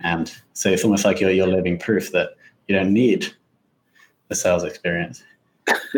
and 0.00 0.34
so 0.52 0.68
it's 0.68 0.84
almost 0.84 1.04
like 1.04 1.20
you're 1.20 1.30
you're 1.30 1.46
living 1.46 1.78
proof 1.78 2.12
that 2.12 2.30
you 2.68 2.76
don't 2.76 2.92
need 2.92 3.32
the 4.28 4.34
sales 4.34 4.64
experience. 4.64 5.22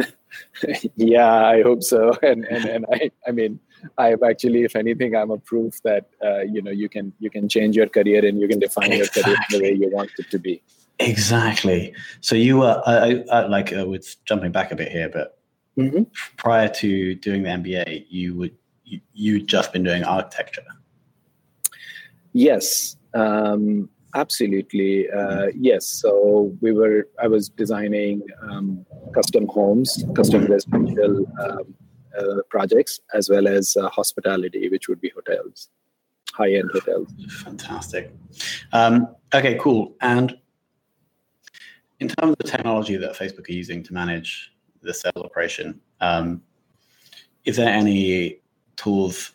yeah, 0.96 1.46
I 1.46 1.62
hope 1.62 1.82
so, 1.82 2.12
and 2.22 2.44
and 2.44 2.64
and 2.64 2.86
I 2.92 3.10
I 3.26 3.32
mean. 3.32 3.58
I've 3.98 4.22
actually, 4.22 4.62
if 4.62 4.76
anything, 4.76 5.16
I'm 5.16 5.32
a 5.32 5.38
proof 5.38 5.82
that 5.82 6.08
uh, 6.24 6.42
you 6.42 6.62
know 6.62 6.70
you 6.70 6.88
can 6.88 7.12
you 7.18 7.30
can 7.30 7.48
change 7.48 7.74
your 7.74 7.88
career 7.88 8.24
and 8.24 8.40
you 8.40 8.46
can 8.46 8.60
define 8.60 8.92
exactly. 8.92 9.22
your 9.26 9.34
career 9.34 9.46
the 9.50 9.60
way 9.60 9.72
you 9.72 9.90
want 9.90 10.12
it 10.18 10.30
to 10.30 10.38
be. 10.38 10.62
Exactly. 11.08 11.94
So 12.20 12.34
you 12.34 12.58
were 12.58 12.82
I, 12.86 13.24
I, 13.30 13.46
like 13.46 13.72
uh, 13.72 13.86
with 13.86 14.16
jumping 14.24 14.52
back 14.52 14.72
a 14.72 14.76
bit 14.76 14.90
here, 14.90 15.08
but 15.08 15.38
mm-hmm. 15.76 16.04
prior 16.36 16.68
to 16.68 17.14
doing 17.16 17.42
the 17.42 17.50
MBA, 17.50 18.06
you 18.08 18.34
would 18.36 18.54
you, 18.84 19.00
you 19.12 19.42
just 19.42 19.72
been 19.72 19.84
doing 19.84 20.04
architecture. 20.04 20.62
Yes, 22.32 22.96
um, 23.14 23.88
absolutely. 24.14 25.10
Uh, 25.10 25.48
yes. 25.54 25.86
So 25.86 26.56
we 26.60 26.72
were. 26.72 27.08
I 27.20 27.26
was 27.26 27.48
designing 27.48 28.22
um, 28.42 28.86
custom 29.14 29.46
homes, 29.48 30.04
custom 30.14 30.46
residential 30.46 31.26
um, 31.42 31.74
uh, 32.18 32.42
projects, 32.48 33.00
as 33.14 33.28
well 33.28 33.46
as 33.48 33.76
uh, 33.76 33.88
hospitality, 33.88 34.68
which 34.68 34.88
would 34.88 35.00
be 35.00 35.10
hotels, 35.10 35.68
high-end 36.32 36.70
hotels. 36.72 37.08
Fantastic. 37.42 38.12
Um, 38.72 39.08
okay, 39.34 39.58
cool. 39.60 39.94
And 40.00 40.36
in 42.02 42.08
terms 42.08 42.32
of 42.32 42.38
the 42.38 42.50
technology 42.56 42.96
that 42.96 43.12
Facebook 43.14 43.48
are 43.48 43.52
using 43.52 43.82
to 43.84 43.94
manage 43.94 44.52
the 44.82 44.92
sales 44.92 45.24
operation, 45.28 45.80
um, 46.00 46.42
is 47.44 47.56
there 47.56 47.72
any 47.72 48.40
tools 48.76 49.32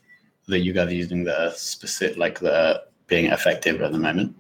that 0.48 0.60
you 0.60 0.74
guys 0.74 0.90
are 0.90 1.02
using 1.06 1.24
that 1.24 1.40
are 1.40 1.52
specific, 1.52 2.18
like 2.18 2.40
that 2.42 2.54
are 2.54 2.80
being 3.08 3.28
effective 3.28 3.82
at 3.82 3.92
the 3.94 3.98
moment? 3.98 4.36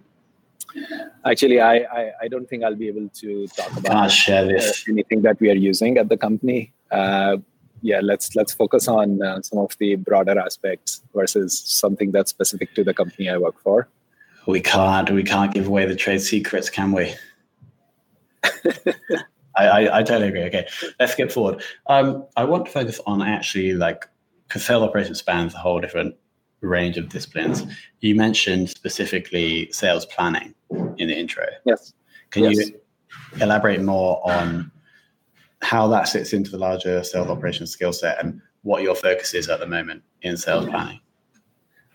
Actually, 1.25 1.61
I, 1.61 1.75
I, 1.99 2.11
I 2.23 2.27
don't 2.27 2.47
think 2.49 2.63
I'll 2.65 2.75
be 2.75 2.89
able 2.89 3.07
to 3.21 3.47
talk 3.47 3.71
about 3.77 4.11
share 4.11 4.45
this? 4.45 4.83
anything 4.89 5.21
that 5.21 5.39
we 5.39 5.49
are 5.49 5.61
using 5.71 5.97
at 5.97 6.09
the 6.09 6.17
company. 6.17 6.73
Uh, 6.91 7.37
yeah, 7.81 8.01
let's 8.01 8.35
let's 8.35 8.53
focus 8.53 8.87
on 8.87 9.21
uh, 9.21 9.41
some 9.41 9.59
of 9.59 9.77
the 9.77 9.95
broader 9.95 10.37
aspects 10.37 11.01
versus 11.13 11.61
something 11.65 12.11
that's 12.11 12.31
specific 12.31 12.73
to 12.75 12.83
the 12.83 12.93
company 12.93 13.29
I 13.29 13.37
work 13.37 13.57
for. 13.61 13.87
We 14.47 14.59
can't 14.61 15.09
we 15.11 15.23
can't 15.23 15.53
give 15.53 15.67
away 15.67 15.85
the 15.85 15.95
trade 15.95 16.21
secrets, 16.21 16.69
can 16.69 16.91
we? 16.91 17.15
I, 19.55 19.65
I, 19.67 19.99
I, 19.99 20.03
totally 20.03 20.27
agree. 20.27 20.43
Okay, 20.43 20.67
let's 20.99 21.13
skip 21.13 21.31
forward. 21.31 21.63
Um, 21.87 22.25
I 22.35 22.43
want 22.43 22.65
to 22.65 22.71
focus 22.71 22.99
on 23.07 23.21
actually 23.21 23.73
like 23.73 24.07
because 24.47 24.63
sales 24.63 24.83
operations 24.83 25.19
spans 25.19 25.53
a 25.53 25.57
whole 25.57 25.79
different 25.79 26.15
range 26.61 26.97
of 26.97 27.09
disciplines. 27.09 27.63
You 27.99 28.15
mentioned 28.15 28.69
specifically 28.69 29.71
sales 29.71 30.05
planning 30.05 30.53
in 30.97 31.07
the 31.07 31.17
intro. 31.17 31.45
Yes. 31.65 31.93
Can 32.31 32.43
yes. 32.43 32.69
you 32.69 32.79
elaborate 33.41 33.81
more 33.81 34.21
on 34.29 34.71
how 35.61 35.87
that 35.87 36.07
sits 36.07 36.33
into 36.33 36.51
the 36.51 36.57
larger 36.57 37.03
sales 37.03 37.29
operations 37.29 37.71
skill 37.71 37.93
set 37.93 38.23
and 38.23 38.41
what 38.63 38.83
your 38.83 38.95
focus 38.95 39.33
is 39.33 39.49
at 39.49 39.59
the 39.59 39.67
moment 39.67 40.03
in 40.21 40.37
sales 40.37 40.67
planning? 40.67 40.99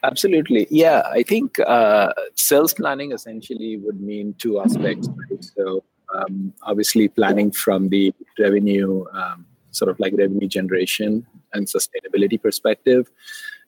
Absolutely. 0.05 0.67
Yeah, 0.69 1.03
I 1.11 1.23
think 1.23 1.61
uh, 1.61 2.13
sales 2.35 2.75
planning 2.75 3.13
essentially 3.13 3.77
would 3.77 4.01
mean 4.01 4.35
two 4.39 4.61
aspects. 4.61 5.09
Right? 5.09 5.45
So, 5.45 5.85
um, 6.15 6.53
obviously, 6.63 7.09
planning 7.09 7.51
from 7.51 7.89
the 7.89 8.15
revenue, 8.39 9.05
um, 9.13 9.47
sort 9.71 9.91
of 9.91 9.99
like 9.99 10.15
revenue 10.17 10.49
generation 10.49 11.27
and 11.55 11.67
sustainability 11.67 12.41
perspective. 12.41 13.11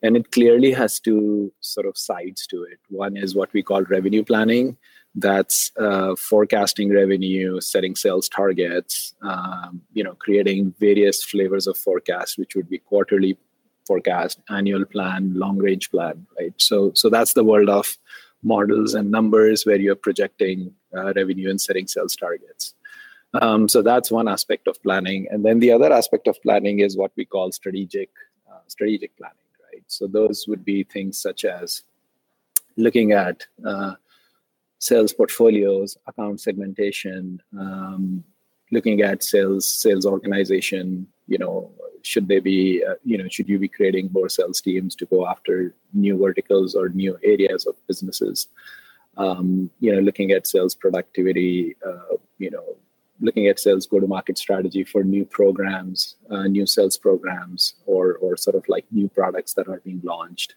And 0.03 0.17
it 0.17 0.33
clearly 0.33 0.73
has 0.73 1.01
two 1.01 1.53
sort 1.61 1.87
of 1.87 1.97
sides 1.97 2.47
to 2.49 2.63
it. 2.65 2.79
One 2.91 3.17
is 3.17 3.35
what 3.35 3.53
we 3.53 3.63
call 3.63 3.83
revenue 3.85 4.23
planning. 4.23 4.77
That's 5.15 5.71
uh, 5.79 6.17
forecasting 6.17 6.93
revenue, 6.93 7.61
setting 7.61 7.95
sales 7.95 8.29
targets, 8.29 9.15
um, 9.23 9.81
you 9.93 10.03
know, 10.03 10.15
creating 10.15 10.75
various 10.79 11.23
flavors 11.23 11.67
of 11.67 11.79
forecast, 11.79 12.37
which 12.37 12.55
would 12.57 12.69
be 12.69 12.79
quarterly 12.79 13.39
forecast, 13.87 14.41
annual 14.51 14.85
plan, 14.85 15.33
long 15.35 15.59
range 15.59 15.91
plan, 15.91 16.27
right? 16.39 16.53
So, 16.57 16.93
so 16.95 17.09
that's 17.09 17.35
the 17.35 17.45
world 17.45 17.69
of 17.69 17.97
models 18.43 18.95
and 18.95 19.11
numbers 19.11 19.65
where 19.65 19.79
you're 19.79 19.95
projecting 19.95 20.73
revenue 20.95 21.51
and 21.51 21.61
setting 21.61 21.87
sales 21.87 22.17
targets. 22.17 22.75
Um, 23.41 23.69
so 23.69 23.83
that's 23.83 24.11
one 24.11 24.29
aspect 24.29 24.69
of 24.69 24.81
planning, 24.83 25.27
and 25.31 25.45
then 25.45 25.59
the 25.59 25.73
other 25.73 25.93
aspect 25.93 26.29
of 26.29 26.41
planning 26.43 26.81
is 26.81 26.97
what 26.97 27.11
we 27.17 27.25
call 27.25 27.51
strategic 27.51 28.11
uh, 28.49 28.61
strategic 28.69 29.17
planning. 29.17 29.37
Right. 29.73 29.83
So 29.89 30.07
those 30.07 30.47
would 30.47 30.65
be 30.65 30.85
things 30.85 31.19
such 31.21 31.45
as 31.45 31.83
looking 32.77 33.13
at 33.13 33.45
uh, 33.67 33.95
sales 34.79 35.13
portfolios, 35.13 35.97
account 36.07 36.41
segmentation, 36.41 37.43
um, 37.59 38.23
looking 38.71 39.01
at 39.01 39.25
sales 39.25 39.69
sales 39.69 40.07
organization. 40.07 41.09
You 41.27 41.39
know, 41.39 41.71
should 42.03 42.29
they 42.29 42.39
be 42.39 42.85
uh, 42.89 42.95
you 43.05 43.19
know 43.19 43.29
should 43.29 43.49
you 43.49 43.59
be 43.59 43.69
creating 43.69 44.11
more 44.13 44.29
sales 44.29 44.61
teams 44.61 44.95
to 44.97 45.07
go 45.07 45.27
after 45.27 45.75
new 45.93 46.19
verticals 46.19 46.75
or 46.75 46.89
new 46.91 47.19
areas 47.25 47.67
of 47.67 47.75
businesses? 47.89 48.49
Um, 49.17 49.71
you 49.81 49.93
know, 49.93 50.01
looking 50.01 50.33
at 50.33 50.47
sales 50.47 50.75
productivity. 50.75 51.77
Uh, 51.87 52.17
you 52.39 52.51
know, 52.51 52.77
looking 53.21 53.47
at 53.47 53.59
sales 53.59 53.87
go 53.87 54.01
to 54.01 54.07
market 54.07 54.37
strategy 54.39 54.85
for 54.85 55.05
new 55.05 55.25
programs 55.25 56.17
uh, 56.31 56.45
new 56.45 56.67
sales 56.67 56.97
programs 56.97 57.75
or 57.87 58.15
or 58.17 58.37
sort 58.37 58.57
of 58.57 58.65
like 58.69 58.85
new 58.91 59.09
products 59.09 59.55
that 59.55 59.69
are 59.69 59.81
being 59.85 60.01
launched 60.03 60.55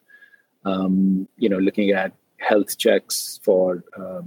um, 0.66 1.28
you 1.38 1.50
know 1.50 1.58
looking 1.58 1.92
at 1.92 2.14
health 2.38 2.78
checks 2.78 3.40
for 3.44 3.84
uh, 4.00 4.22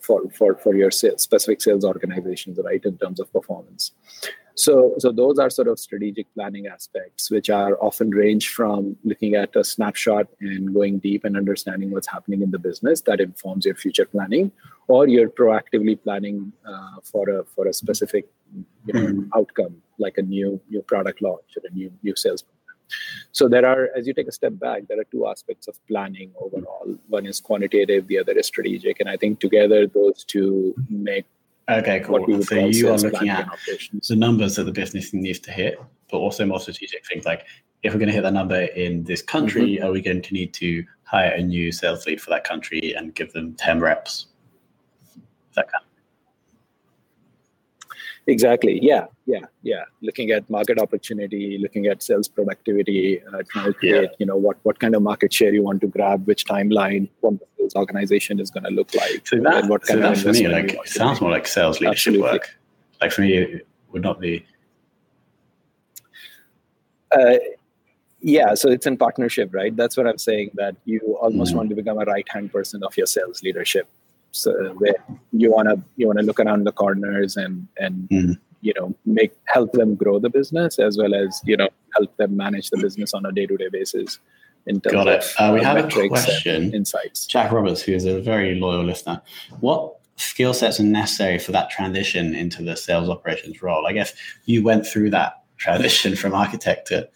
for 0.00 0.28
for 0.30 0.56
for 0.56 0.74
your 0.74 0.90
sales, 0.90 1.22
specific 1.22 1.60
sales 1.60 1.84
organizations 1.84 2.58
right 2.64 2.84
in 2.84 2.96
terms 2.98 3.20
of 3.20 3.32
performance 3.32 3.92
so, 4.56 4.94
so 4.98 5.12
those 5.12 5.38
are 5.38 5.50
sort 5.50 5.68
of 5.68 5.78
strategic 5.78 6.32
planning 6.34 6.66
aspects, 6.66 7.30
which 7.30 7.50
are 7.50 7.76
often 7.82 8.10
range 8.10 8.48
from 8.48 8.96
looking 9.04 9.34
at 9.34 9.54
a 9.54 9.62
snapshot 9.62 10.26
and 10.40 10.72
going 10.72 10.98
deep 10.98 11.24
and 11.24 11.36
understanding 11.36 11.90
what's 11.90 12.06
happening 12.06 12.40
in 12.40 12.50
the 12.50 12.58
business 12.58 13.02
that 13.02 13.20
informs 13.20 13.66
your 13.66 13.74
future 13.74 14.06
planning, 14.06 14.50
or 14.88 15.08
you're 15.08 15.28
proactively 15.28 16.02
planning 16.02 16.52
uh, 16.66 16.96
for 17.02 17.28
a 17.28 17.44
for 17.44 17.68
a 17.68 17.72
specific 17.72 18.28
you 18.86 18.92
know, 18.94 19.00
mm-hmm. 19.00 19.38
outcome, 19.38 19.76
like 19.98 20.16
a 20.16 20.22
new 20.22 20.58
new 20.70 20.80
product 20.80 21.20
launch 21.20 21.44
or 21.56 21.62
a 21.70 21.74
new 21.74 21.92
new 22.02 22.16
sales 22.16 22.42
program. 22.42 22.56
So 23.32 23.48
there 23.48 23.66
are, 23.66 23.90
as 23.96 24.06
you 24.06 24.14
take 24.14 24.28
a 24.28 24.32
step 24.32 24.58
back, 24.58 24.86
there 24.88 24.98
are 24.98 25.04
two 25.10 25.26
aspects 25.26 25.68
of 25.68 25.78
planning 25.86 26.30
overall. 26.40 26.96
One 27.08 27.26
is 27.26 27.40
quantitative, 27.40 28.06
the 28.06 28.20
other 28.20 28.32
is 28.32 28.46
strategic, 28.46 29.00
and 29.00 29.08
I 29.08 29.16
think 29.16 29.40
together 29.40 29.86
those 29.86 30.24
two 30.24 30.74
make 30.88 31.26
Okay, 31.68 32.00
cool. 32.00 32.42
So 32.42 32.54
you 32.54 32.90
are 32.90 32.98
looking 32.98 33.28
at 33.28 33.48
the 34.08 34.16
numbers 34.16 34.54
that 34.56 34.64
the 34.64 34.72
business 34.72 35.12
needs 35.12 35.40
to 35.40 35.50
hit, 35.50 35.80
but 36.10 36.18
also 36.18 36.46
more 36.46 36.60
strategic 36.60 37.04
things 37.06 37.24
like 37.24 37.44
if 37.82 37.92
we're 37.92 37.98
going 37.98 38.08
to 38.08 38.14
hit 38.14 38.22
that 38.22 38.32
number 38.32 38.62
in 38.62 39.04
this 39.04 39.22
country, 39.22 39.76
mm-hmm. 39.76 39.84
are 39.86 39.92
we 39.92 40.00
going 40.00 40.22
to 40.22 40.34
need 40.34 40.52
to 40.54 40.84
hire 41.04 41.30
a 41.30 41.42
new 41.42 41.72
sales 41.72 42.06
lead 42.06 42.20
for 42.20 42.30
that 42.30 42.44
country 42.44 42.94
and 42.96 43.14
give 43.14 43.32
them 43.32 43.54
10 43.54 43.80
reps? 43.80 44.26
That 45.54 45.70
kind 45.70 45.82
of 45.82 45.86
Exactly. 48.28 48.80
Yeah. 48.82 49.06
Yeah. 49.26 49.46
Yeah. 49.62 49.84
Looking 50.02 50.30
at 50.32 50.48
market 50.50 50.80
opportunity, 50.80 51.58
looking 51.58 51.86
at 51.86 52.02
sales 52.02 52.26
productivity, 52.26 53.22
uh, 53.22 53.42
trying 53.48 53.66
to 53.66 53.72
create, 53.72 54.02
yeah. 54.02 54.16
you 54.18 54.26
know, 54.26 54.36
what, 54.36 54.56
what 54.64 54.80
kind 54.80 54.96
of 54.96 55.02
market 55.02 55.32
share 55.32 55.54
you 55.54 55.62
want 55.62 55.80
to 55.82 55.86
grab, 55.86 56.26
which 56.26 56.44
timeline, 56.44 57.08
what 57.20 57.34
the 57.38 57.55
sales 57.66 57.76
organization 57.76 58.40
is 58.40 58.50
going 58.50 58.64
to 58.64 58.70
look 58.70 58.94
like. 58.94 59.26
So 59.26 59.36
that, 59.40 59.66
what 59.66 59.82
kind 59.82 60.02
so 60.02 60.12
of 60.12 60.22
for 60.22 60.32
me, 60.32 60.48
like, 60.48 60.86
sounds 60.86 61.20
more 61.20 61.30
like 61.30 61.46
sales 61.46 61.80
leadership 61.80 62.14
Absolutely. 62.14 62.32
work. 62.32 62.58
Like 63.00 63.12
for 63.12 63.22
me, 63.22 63.34
it 63.34 63.66
would 63.92 64.02
not 64.02 64.20
be. 64.20 64.44
Uh, 67.12 67.36
yeah, 68.20 68.54
so 68.54 68.70
it's 68.70 68.86
in 68.86 68.96
partnership, 68.96 69.54
right? 69.54 69.74
That's 69.76 69.96
what 69.96 70.06
I'm 70.06 70.18
saying. 70.18 70.50
That 70.54 70.76
you 70.84 71.00
almost 71.20 71.52
mm. 71.52 71.56
want 71.58 71.68
to 71.70 71.74
become 71.74 71.98
a 71.98 72.04
right 72.04 72.26
hand 72.28 72.52
person 72.52 72.82
of 72.82 72.96
your 72.96 73.06
sales 73.06 73.42
leadership. 73.42 73.88
So 74.32 74.74
where 74.78 74.96
you 75.32 75.52
wanna 75.52 75.76
you 75.96 76.06
wanna 76.06 76.22
look 76.22 76.40
around 76.40 76.64
the 76.64 76.72
corners 76.72 77.36
and 77.36 77.68
and 77.78 78.08
mm. 78.08 78.38
you 78.60 78.72
know 78.76 78.94
make 79.04 79.32
help 79.44 79.72
them 79.72 79.94
grow 79.94 80.18
the 80.18 80.28
business 80.28 80.78
as 80.78 80.98
well 80.98 81.14
as 81.14 81.40
you 81.44 81.56
know 81.56 81.68
help 81.94 82.14
them 82.16 82.36
manage 82.36 82.70
the 82.70 82.78
business 82.78 83.14
on 83.14 83.24
a 83.24 83.32
day 83.32 83.46
to 83.46 83.56
day 83.56 83.68
basis. 83.68 84.18
In 84.66 84.80
terms 84.80 84.92
Got 84.92 85.08
it. 85.08 85.24
Of, 85.24 85.34
uh, 85.38 85.54
we 85.54 85.62
have 85.62 85.76
a 85.76 86.08
question. 86.08 86.74
Insights. 86.74 87.26
Jack 87.26 87.52
Roberts, 87.52 87.82
who 87.82 87.92
is 87.92 88.04
a 88.04 88.20
very 88.20 88.58
loyal 88.58 88.84
listener. 88.84 89.22
What 89.60 89.96
skill 90.16 90.54
sets 90.54 90.80
are 90.80 90.84
necessary 90.84 91.38
for 91.38 91.52
that 91.52 91.70
transition 91.70 92.34
into 92.34 92.62
the 92.62 92.76
sales 92.76 93.08
operations 93.08 93.62
role? 93.62 93.86
I 93.86 93.92
guess 93.92 94.12
you 94.46 94.64
went 94.64 94.86
through 94.86 95.10
that 95.10 95.44
transition 95.56 96.16
from 96.16 96.34
architect 96.34 96.88
to 96.88 97.08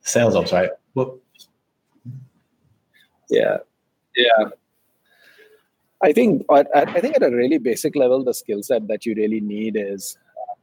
sales 0.00 0.34
ops, 0.34 0.52
right? 0.52 0.70
Well, 0.94 1.18
yeah, 3.28 3.58
yeah. 4.16 4.48
I 6.02 6.12
think 6.12 6.46
I 6.50 6.64
think 7.00 7.16
at 7.16 7.22
a 7.22 7.30
really 7.30 7.58
basic 7.58 7.96
level, 7.96 8.24
the 8.24 8.34
skill 8.34 8.62
set 8.62 8.86
that 8.88 9.04
you 9.04 9.14
really 9.14 9.40
need 9.40 9.76
is 9.76 10.16
uh, 10.36 10.54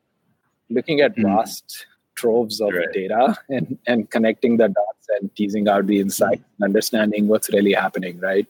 looking 0.70 1.02
at 1.02 1.16
mm. 1.16 1.24
vast 1.24 1.86
troves 2.24 2.62
of 2.62 2.74
right. 2.74 2.94
data 2.94 3.38
and 3.50 3.78
and 3.88 4.10
connecting 4.10 4.58
the 4.58 4.70
dots 4.70 5.08
and 5.16 5.36
teasing 5.36 5.68
out 5.68 5.88
the 5.88 6.00
insight, 6.00 6.40
mm. 6.40 6.66
understanding 6.70 7.28
what's 7.28 7.50
really 7.52 7.74
happening. 7.74 8.20
Right. 8.20 8.48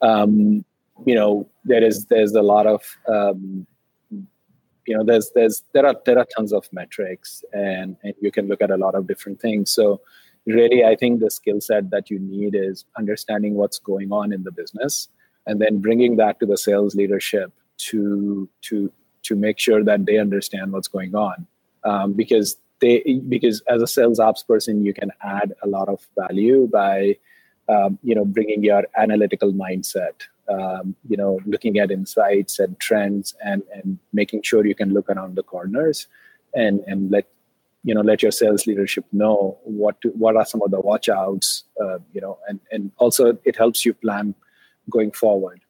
Um, 0.00 0.64
you 1.04 1.14
know, 1.14 1.48
there 1.64 1.82
is 1.82 2.06
there's 2.06 2.34
a 2.34 2.42
lot 2.42 2.66
of 2.66 2.82
um, 3.08 3.66
you 4.86 4.96
know 4.96 5.04
there's 5.04 5.30
there's 5.34 5.62
there 5.72 5.86
are 5.86 5.96
there 6.06 6.18
are 6.18 6.26
tons 6.36 6.52
of 6.52 6.68
metrics 6.72 7.44
and 7.52 7.96
and 8.02 8.14
you 8.20 8.30
can 8.30 8.48
look 8.48 8.62
at 8.62 8.70
a 8.70 8.76
lot 8.76 8.94
of 8.94 9.06
different 9.06 9.40
things. 9.40 9.70
So 9.70 10.00
really, 10.46 10.84
I 10.84 10.96
think 10.96 11.20
the 11.20 11.30
skill 11.30 11.60
set 11.60 11.90
that 11.90 12.10
you 12.10 12.18
need 12.18 12.54
is 12.54 12.84
understanding 12.96 13.54
what's 13.54 13.78
going 13.78 14.12
on 14.12 14.32
in 14.32 14.44
the 14.44 14.52
business 14.52 15.08
and 15.46 15.60
then 15.60 15.78
bringing 15.78 16.16
that 16.16 16.38
to 16.40 16.46
the 16.46 16.58
sales 16.58 16.94
leadership 16.94 17.52
to 17.88 18.48
to 18.62 18.92
to 19.22 19.36
make 19.36 19.58
sure 19.58 19.84
that 19.84 20.06
they 20.06 20.18
understand 20.18 20.72
what's 20.72 20.88
going 20.88 21.14
on 21.14 21.46
um, 21.84 22.12
because 22.12 22.56
they 22.80 23.20
because 23.28 23.62
as 23.68 23.82
a 23.82 23.86
sales 23.86 24.18
ops 24.18 24.42
person 24.42 24.82
you 24.82 24.94
can 24.94 25.10
add 25.22 25.52
a 25.62 25.66
lot 25.66 25.88
of 25.88 26.06
value 26.18 26.68
by 26.72 27.16
um, 27.68 27.98
you 28.02 28.14
know 28.14 28.24
bringing 28.24 28.62
your 28.62 28.84
analytical 28.96 29.52
mindset 29.52 30.22
um, 30.48 30.94
you 31.08 31.16
know 31.16 31.40
looking 31.46 31.78
at 31.78 31.90
insights 31.90 32.58
and 32.58 32.78
trends 32.80 33.34
and 33.44 33.62
and 33.74 33.98
making 34.12 34.42
sure 34.42 34.66
you 34.66 34.74
can 34.74 34.92
look 34.92 35.08
around 35.08 35.36
the 35.36 35.42
corners 35.42 36.06
and 36.54 36.80
and 36.86 37.10
let 37.10 37.26
you 37.84 37.94
know 37.94 38.00
let 38.00 38.22
your 38.22 38.32
sales 38.32 38.66
leadership 38.66 39.04
know 39.12 39.58
what 39.64 40.00
to, 40.00 40.08
what 40.10 40.36
are 40.36 40.44
some 40.44 40.62
of 40.62 40.70
the 40.70 40.80
watch 40.80 41.08
outs 41.08 41.64
uh, 41.82 41.98
you 42.12 42.20
know 42.20 42.38
and 42.48 42.60
and 42.70 42.90
also 42.98 43.38
it 43.44 43.56
helps 43.56 43.84
you 43.84 43.94
plan 43.94 44.34
going 44.90 45.12
forward. 45.12 45.60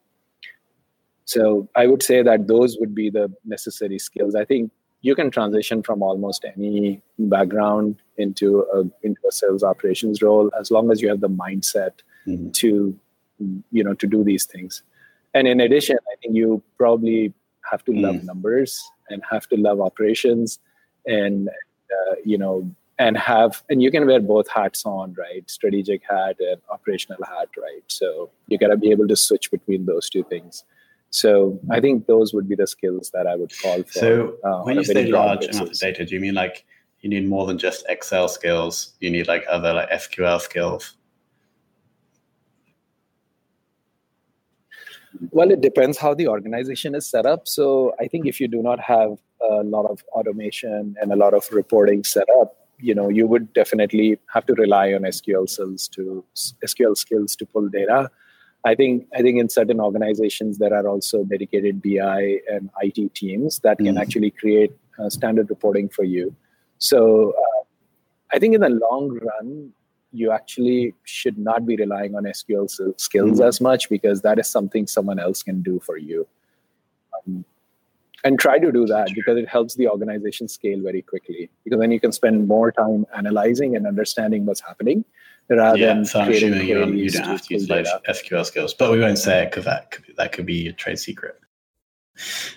So 1.24 1.68
I 1.76 1.86
would 1.86 2.02
say 2.02 2.22
that 2.22 2.48
those 2.48 2.76
would 2.80 2.94
be 2.94 3.10
the 3.10 3.32
necessary 3.44 3.98
skills. 4.00 4.34
I 4.34 4.44
think 4.44 4.72
you 5.02 5.14
can 5.14 5.30
transition 5.30 5.82
from 5.82 6.02
almost 6.02 6.44
any 6.44 7.00
background 7.18 7.96
into 8.18 8.66
a 8.72 8.80
into 9.06 9.20
a 9.28 9.32
sales 9.32 9.62
operations 9.62 10.22
role 10.22 10.50
as 10.60 10.70
long 10.70 10.90
as 10.90 11.00
you 11.00 11.08
have 11.08 11.20
the 11.20 11.28
mindset 11.28 11.92
mm-hmm. 12.26 12.50
to 12.50 12.98
you 13.70 13.84
know 13.84 13.94
to 13.94 14.06
do 14.06 14.22
these 14.24 14.44
things. 14.44 14.82
And 15.32 15.46
in 15.46 15.60
addition, 15.60 15.96
I 16.12 16.16
think 16.20 16.34
you 16.34 16.62
probably 16.76 17.32
have 17.70 17.84
to 17.84 17.92
love 17.92 18.16
mm. 18.16 18.24
numbers 18.24 18.82
and 19.10 19.22
have 19.30 19.46
to 19.48 19.56
love 19.56 19.80
operations 19.80 20.58
and 21.06 21.48
uh, 21.48 22.14
you 22.24 22.36
know 22.36 22.70
and 22.98 23.16
have 23.16 23.62
and 23.70 23.82
you 23.82 23.90
can 23.90 24.06
wear 24.06 24.20
both 24.20 24.48
hats 24.48 24.84
on 24.84 25.14
right 25.14 25.48
strategic 25.48 26.02
hat 26.08 26.36
and 26.40 26.60
operational 26.70 27.22
hat 27.24 27.48
right 27.56 27.82
so 27.88 28.30
you 28.48 28.58
got 28.58 28.68
to 28.68 28.76
be 28.76 28.90
able 28.90 29.08
to 29.08 29.16
switch 29.16 29.50
between 29.50 29.86
those 29.86 30.10
two 30.10 30.24
things 30.24 30.64
so 31.10 31.58
i 31.70 31.80
think 31.80 32.06
those 32.06 32.32
would 32.32 32.48
be 32.48 32.54
the 32.54 32.66
skills 32.66 33.10
that 33.12 33.26
i 33.26 33.36
would 33.36 33.52
call 33.60 33.82
for 33.82 33.98
so 33.98 34.34
uh, 34.44 34.62
when 34.62 34.76
you 34.76 34.84
say 34.84 35.06
large 35.06 35.46
amount 35.46 35.70
of 35.70 35.78
data 35.78 36.04
do 36.04 36.14
you 36.14 36.20
mean 36.20 36.34
like 36.34 36.64
you 37.00 37.08
need 37.08 37.28
more 37.28 37.46
than 37.46 37.58
just 37.58 37.84
excel 37.88 38.28
skills? 38.28 38.92
You 39.00 39.10
need 39.10 39.26
like 39.26 39.44
other 39.48 39.72
like 39.72 39.90
sql 39.90 40.40
skills? 40.40 40.96
Well 45.30 45.50
it 45.50 45.60
depends 45.60 45.98
how 45.98 46.14
the 46.14 46.28
organization 46.28 46.94
is 46.94 47.08
set 47.08 47.26
up. 47.26 47.48
So 47.48 47.94
i 47.98 48.06
think 48.06 48.26
if 48.26 48.40
you 48.40 48.48
do 48.48 48.62
not 48.62 48.80
have 48.80 49.18
a 49.50 49.62
lot 49.64 49.86
of 49.86 50.02
automation 50.12 50.94
and 51.00 51.12
a 51.12 51.16
lot 51.16 51.32
of 51.34 51.48
reporting 51.50 52.04
set 52.04 52.28
up 52.40 52.56
you 52.78 52.94
know 52.94 53.08
you 53.08 53.26
would 53.26 53.52
definitely 53.52 54.18
have 54.32 54.44
to 54.46 54.54
rely 54.54 54.92
on 54.92 55.02
SQL 55.02 55.48
skills 55.48 55.88
to 55.88 56.24
SQL 56.36 56.96
skills 56.96 57.36
to 57.36 57.46
pull 57.46 57.68
data. 57.68 58.10
I 58.64 58.74
think 58.74 59.06
I 59.14 59.22
think 59.22 59.38
in 59.38 59.48
certain 59.48 59.80
organizations 59.80 60.58
there 60.58 60.74
are 60.74 60.86
also 60.86 61.24
dedicated 61.24 61.80
BI 61.82 62.40
and 62.48 62.70
IT 62.82 63.14
teams 63.14 63.58
that 63.60 63.78
can 63.78 63.86
mm-hmm. 63.86 63.98
actually 63.98 64.30
create 64.32 64.72
uh, 64.98 65.08
standard 65.08 65.48
reporting 65.48 65.88
for 65.88 66.04
you. 66.04 66.34
So 66.78 67.30
uh, 67.30 67.64
I 68.32 68.38
think 68.38 68.54
in 68.54 68.60
the 68.60 68.68
long 68.68 69.18
run, 69.22 69.72
you 70.12 70.30
actually 70.30 70.94
should 71.04 71.38
not 71.38 71.66
be 71.66 71.76
relying 71.76 72.14
on 72.14 72.24
SQL 72.24 72.68
skills 73.00 73.38
mm-hmm. 73.38 73.48
as 73.48 73.60
much 73.60 73.88
because 73.88 74.22
that 74.22 74.38
is 74.38 74.48
something 74.48 74.86
someone 74.86 75.18
else 75.18 75.42
can 75.42 75.62
do 75.62 75.80
for 75.80 75.96
you. 75.96 76.26
Um, 77.26 77.44
and 78.24 78.38
try 78.38 78.58
to 78.58 78.70
do 78.70 78.84
that 78.86 79.08
because 79.14 79.38
it 79.38 79.48
helps 79.48 79.76
the 79.76 79.88
organization 79.88 80.48
scale 80.48 80.82
very 80.82 81.00
quickly 81.00 81.48
because 81.64 81.80
then 81.80 81.90
you 81.90 81.98
can 81.98 82.12
spend 82.12 82.46
more 82.46 82.70
time 82.70 83.06
analyzing 83.16 83.76
and 83.76 83.86
understanding 83.86 84.44
what's 84.44 84.60
happening 84.60 85.04
rather 85.56 85.78
yeah, 85.78 85.94
than 85.94 86.04
so 86.04 86.20
I'm 86.20 86.30
assuming 86.30 86.66
you 86.66 86.74
don't, 86.74 86.96
you 86.96 87.10
don't 87.10 87.24
have 87.24 87.42
to 87.42 87.54
use 87.54 87.66
those 87.66 87.88
SQL 88.08 88.44
skills, 88.44 88.74
but 88.74 88.90
we 88.90 89.00
won't 89.00 89.18
say 89.18 89.42
it 89.42 89.50
because 89.50 89.64
that 89.64 89.90
could, 89.90 90.04
that 90.16 90.32
could 90.32 90.46
be 90.46 90.68
a 90.68 90.72
trade 90.72 90.98
secret. 90.98 91.40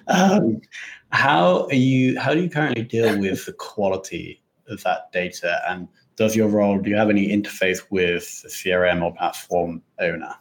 Um, 0.07 0.61
how 1.09 1.65
are 1.67 1.75
you? 1.75 2.19
How 2.19 2.33
do 2.33 2.41
you 2.41 2.49
currently 2.49 2.83
deal 2.83 3.17
with 3.19 3.45
the 3.45 3.53
quality 3.53 4.41
of 4.67 4.83
that 4.83 5.11
data? 5.11 5.61
And 5.67 5.87
does 6.15 6.35
your 6.35 6.47
role? 6.47 6.79
Do 6.79 6.89
you 6.89 6.95
have 6.95 7.09
any 7.09 7.29
interface 7.29 7.81
with 7.89 8.41
the 8.41 8.49
CRM 8.49 9.03
or 9.03 9.13
platform 9.13 9.81
owner? 9.99 10.35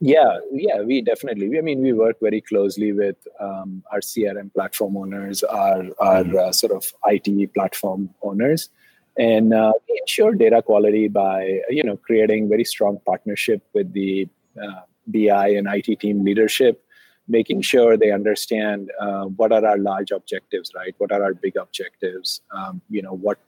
Yeah, 0.00 0.38
yeah, 0.52 0.82
we 0.82 1.00
definitely. 1.00 1.56
I 1.56 1.62
mean, 1.62 1.80
we 1.80 1.92
work 1.94 2.16
very 2.20 2.42
closely 2.42 2.92
with 2.92 3.16
um, 3.40 3.82
our 3.90 4.00
CRM 4.00 4.52
platform 4.52 4.96
owners, 4.96 5.42
our 5.42 5.86
our 5.98 6.22
mm-hmm. 6.22 6.36
uh, 6.36 6.52
sort 6.52 6.72
of 6.72 6.92
IT 7.06 7.54
platform 7.54 8.10
owners, 8.22 8.68
and 9.16 9.54
uh, 9.54 9.72
we 9.88 9.98
ensure 10.02 10.34
data 10.34 10.60
quality 10.60 11.08
by 11.08 11.60
you 11.70 11.82
know 11.82 11.96
creating 11.96 12.48
very 12.48 12.64
strong 12.64 13.00
partnership 13.06 13.62
with 13.72 13.94
the 13.94 14.28
uh, 14.62 14.82
BI 15.06 15.48
and 15.48 15.66
IT 15.66 16.00
team 16.00 16.22
leadership, 16.24 16.84
making 17.26 17.62
sure 17.62 17.96
they 17.96 18.10
understand 18.10 18.90
uh, 19.00 19.24
what 19.24 19.50
are 19.50 19.64
our 19.64 19.78
large 19.78 20.10
objectives, 20.10 20.72
right? 20.74 20.94
What 20.98 21.10
are 21.10 21.22
our 21.22 21.32
big 21.32 21.56
objectives? 21.56 22.42
Um, 22.50 22.82
you 22.90 23.00
know 23.00 23.14
what 23.14 23.38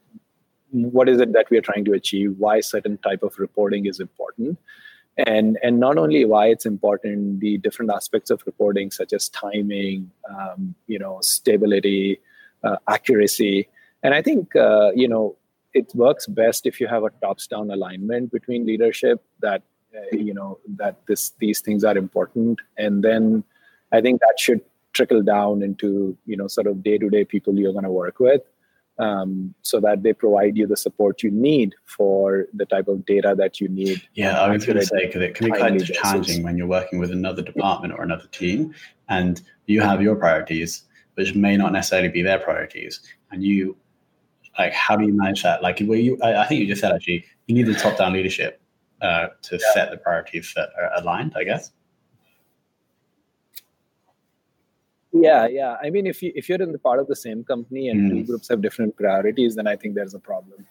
what 0.70 1.10
is 1.10 1.20
it 1.20 1.34
that 1.34 1.50
we 1.50 1.58
are 1.58 1.66
trying 1.68 1.84
to 1.84 1.92
achieve? 1.92 2.36
Why 2.38 2.60
certain 2.60 2.96
type 2.98 3.22
of 3.22 3.38
reporting 3.38 3.84
is 3.84 4.00
important? 4.00 4.58
And 5.26 5.58
and 5.62 5.80
not 5.80 5.98
only 5.98 6.24
why 6.24 6.46
it's 6.46 6.64
important 6.64 7.40
the 7.40 7.58
different 7.58 7.90
aspects 7.90 8.30
of 8.30 8.42
reporting 8.46 8.90
such 8.90 9.12
as 9.12 9.28
timing 9.30 10.10
um, 10.30 10.74
you 10.86 10.98
know 10.98 11.18
stability 11.22 12.20
uh, 12.64 12.76
accuracy. 12.88 13.68
And 14.02 14.14
i 14.14 14.22
think 14.22 14.54
uh, 14.54 14.92
you 14.94 15.08
know 15.08 15.36
it 15.74 15.92
works 15.94 16.26
best 16.26 16.66
if 16.66 16.80
you 16.80 16.86
have 16.86 17.02
a 17.02 17.10
tops 17.22 17.46
down 17.46 17.70
alignment 17.70 18.30
between 18.30 18.64
leadership 18.64 19.22
that 19.40 19.62
uh, 19.96 20.16
you 20.16 20.32
know 20.32 20.58
that 20.76 20.96
this 21.06 21.32
these 21.40 21.60
things 21.60 21.84
are 21.84 21.96
important. 21.96 22.60
And 22.76 23.02
then 23.02 23.44
i 23.92 24.00
think 24.00 24.20
that 24.20 24.38
should 24.38 24.60
trickle 24.92 25.22
down 25.22 25.62
into 25.62 26.16
you 26.26 26.36
know 26.36 26.46
sort 26.48 26.66
of 26.66 26.82
day 26.82 26.98
to 26.98 27.08
day 27.10 27.24
people 27.24 27.58
you're 27.58 27.72
going 27.72 27.84
to 27.84 27.90
work 27.90 28.20
with 28.20 28.42
um, 28.98 29.54
so 29.62 29.80
that 29.80 30.02
they 30.02 30.12
provide 30.12 30.56
you 30.56 30.66
the 30.66 30.76
support 30.76 31.22
you 31.22 31.30
need 31.30 31.74
for 31.84 32.46
the 32.54 32.66
type 32.66 32.88
of 32.88 33.06
data 33.06 33.34
that 33.36 33.60
you 33.60 33.68
need. 33.68 34.02
Yeah, 34.14 34.40
I 34.40 34.50
was 34.50 34.66
going 34.66 34.78
to 34.78 34.86
say 34.86 35.06
because 35.06 35.22
it 35.22 35.34
can 35.34 35.50
be 35.50 35.58
kind 35.58 35.80
of 35.80 35.86
challenging 35.86 36.42
when 36.42 36.56
you're 36.56 36.66
working 36.66 36.98
with 36.98 37.12
another 37.12 37.42
department 37.42 37.94
or 37.94 38.02
another 38.02 38.26
team, 38.32 38.74
and 39.08 39.40
you 39.66 39.80
have 39.80 40.02
your 40.02 40.16
priorities, 40.16 40.84
which 41.14 41.34
may 41.34 41.56
not 41.56 41.72
necessarily 41.72 42.08
be 42.08 42.22
their 42.22 42.38
priorities, 42.38 43.00
and 43.30 43.42
you 43.44 43.76
like 44.58 44.72
how 44.72 44.96
do 44.96 45.06
you 45.06 45.12
manage 45.12 45.42
that? 45.44 45.62
Like, 45.62 45.78
well, 45.82 45.98
you 45.98 46.18
I, 46.22 46.42
I 46.42 46.46
think 46.46 46.60
you 46.60 46.66
just 46.66 46.80
said 46.80 46.92
actually 46.92 47.24
you 47.46 47.54
need 47.54 47.66
the 47.66 47.74
top 47.74 47.98
down 47.98 48.12
leadership 48.12 48.60
uh, 49.00 49.28
to 49.42 49.56
yeah. 49.56 49.72
set 49.74 49.90
the 49.90 49.96
priorities 49.96 50.52
that 50.56 50.70
are 50.76 50.90
aligned. 50.96 51.34
I 51.36 51.44
guess. 51.44 51.70
Yeah 55.12 55.46
yeah. 55.46 55.76
I 55.82 55.90
mean 55.90 56.06
if 56.06 56.22
you 56.22 56.32
if 56.34 56.48
you're 56.48 56.62
in 56.62 56.72
the 56.72 56.78
part 56.78 57.00
of 57.00 57.06
the 57.06 57.16
same 57.16 57.44
company 57.44 57.88
and 57.88 58.00
mm. 58.00 58.10
two 58.10 58.24
groups 58.24 58.48
have 58.48 58.60
different 58.62 58.96
priorities 58.96 59.54
then 59.54 59.66
i 59.66 59.76
think 59.76 59.94
there's 59.94 60.14
a 60.14 60.18
problem. 60.18 60.66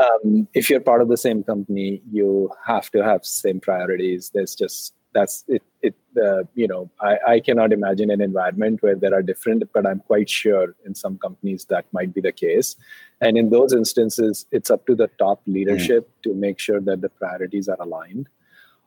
Um, 0.00 0.46
if 0.54 0.70
you're 0.70 0.80
part 0.80 1.02
of 1.02 1.08
the 1.08 1.16
same 1.16 1.42
company 1.42 2.02
you 2.10 2.50
have 2.64 2.90
to 2.92 3.02
have 3.02 3.24
same 3.24 3.60
priorities. 3.60 4.30
There's 4.32 4.54
just 4.54 4.94
that's 5.12 5.44
it 5.48 5.62
it 5.82 5.96
uh, 6.22 6.44
you 6.54 6.68
know 6.68 6.88
I, 7.00 7.16
I 7.26 7.40
cannot 7.40 7.72
imagine 7.72 8.10
an 8.10 8.20
environment 8.20 8.82
where 8.82 8.94
there 8.94 9.12
are 9.12 9.22
different 9.22 9.64
but 9.72 9.84
i'm 9.84 9.98
quite 9.98 10.30
sure 10.30 10.76
in 10.86 10.94
some 10.94 11.18
companies 11.18 11.64
that 11.66 11.86
might 11.92 12.14
be 12.14 12.20
the 12.20 12.32
case. 12.32 12.76
And 13.20 13.36
in 13.36 13.50
those 13.50 13.72
instances 13.72 14.46
it's 14.52 14.70
up 14.70 14.86
to 14.86 14.94
the 14.94 15.08
top 15.18 15.42
leadership 15.46 16.08
mm. 16.08 16.22
to 16.22 16.34
make 16.34 16.60
sure 16.60 16.80
that 16.80 17.00
the 17.00 17.08
priorities 17.08 17.68
are 17.68 17.80
aligned 17.80 18.28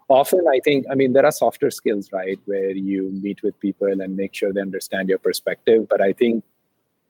often 0.10 0.42
i 0.52 0.60
think 0.64 0.86
i 0.92 0.96
mean 0.96 1.14
there 1.14 1.26
are 1.26 1.32
softer 1.32 1.72
skills 1.72 2.12
right 2.12 2.40
where 2.46 2.72
you 2.72 3.10
meet 3.22 3.42
with 3.44 3.60
people 3.60 3.88
and 3.88 4.16
make 4.16 4.34
sure 4.34 4.52
they 4.54 4.62
understand 4.62 5.10
your 5.10 5.18
perspective 5.18 5.88
but 5.90 6.02
i 6.02 6.14
think 6.14 6.44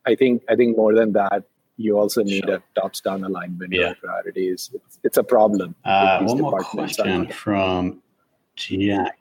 i 0.05 0.15
think 0.15 0.43
i 0.49 0.55
think 0.55 0.77
more 0.77 0.93
than 0.93 1.13
that 1.13 1.43
you 1.77 1.97
also 1.97 2.21
need 2.21 2.45
sure. 2.45 2.55
a 2.55 2.79
tops 2.79 3.01
down 3.01 3.23
alignment 3.23 3.73
yeah. 3.73 3.91
of 3.91 3.99
priorities 3.99 4.69
it's, 4.73 4.99
it's, 5.03 5.17
a 5.17 5.23
problem 5.23 5.73
uh, 5.85 6.21
one 6.23 6.39
more 6.39 6.59
question 6.59 7.27
from 7.29 8.01
Jack. 8.55 9.19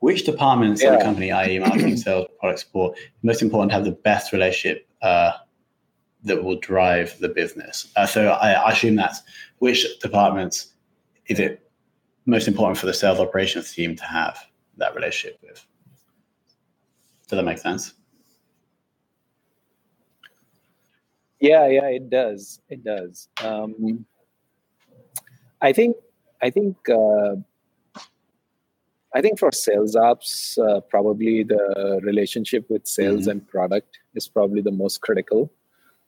Which 0.00 0.24
departments 0.24 0.82
yeah. 0.82 0.92
in 0.92 0.98
the 0.98 1.04
company, 1.04 1.32
i.e., 1.32 1.58
marketing, 1.58 1.96
sales, 1.96 2.28
product 2.38 2.60
support, 2.60 2.98
most 3.22 3.42
important 3.42 3.70
to 3.70 3.76
have 3.76 3.84
the 3.84 3.92
best 3.92 4.32
relationship 4.32 4.86
uh, 5.02 5.32
that 6.22 6.44
will 6.44 6.58
drive 6.58 7.18
the 7.18 7.28
business? 7.28 7.90
Uh, 7.96 8.06
so 8.06 8.28
I, 8.28 8.52
I 8.52 8.72
assume 8.72 8.94
that's 8.94 9.22
which 9.58 9.98
departments 9.98 10.72
is 11.26 11.40
it 11.40 11.67
most 12.28 12.46
important 12.46 12.76
for 12.76 12.86
the 12.86 12.94
sales 12.94 13.18
operations 13.18 13.72
team 13.72 13.96
to 13.96 14.04
have 14.04 14.38
that 14.76 14.94
relationship 14.94 15.38
with? 15.42 15.64
Does 17.26 17.36
that 17.36 17.42
make 17.42 17.58
sense? 17.58 17.94
Yeah, 21.40 21.66
yeah, 21.68 21.86
it 21.86 22.10
does. 22.10 22.60
It 22.68 22.84
does. 22.84 23.28
Um, 23.42 24.04
I 25.60 25.72
think 25.72 25.96
I 26.42 26.50
think 26.50 26.76
uh, 26.88 27.36
I 29.14 29.22
think 29.22 29.38
for 29.38 29.50
sales 29.50 29.96
ops, 29.96 30.58
uh, 30.58 30.80
probably 30.80 31.44
the 31.44 32.00
relationship 32.02 32.68
with 32.68 32.86
sales 32.86 33.22
mm-hmm. 33.22 33.30
and 33.30 33.48
product 33.48 33.98
is 34.14 34.28
probably 34.28 34.60
the 34.60 34.70
most 34.70 35.00
critical. 35.00 35.50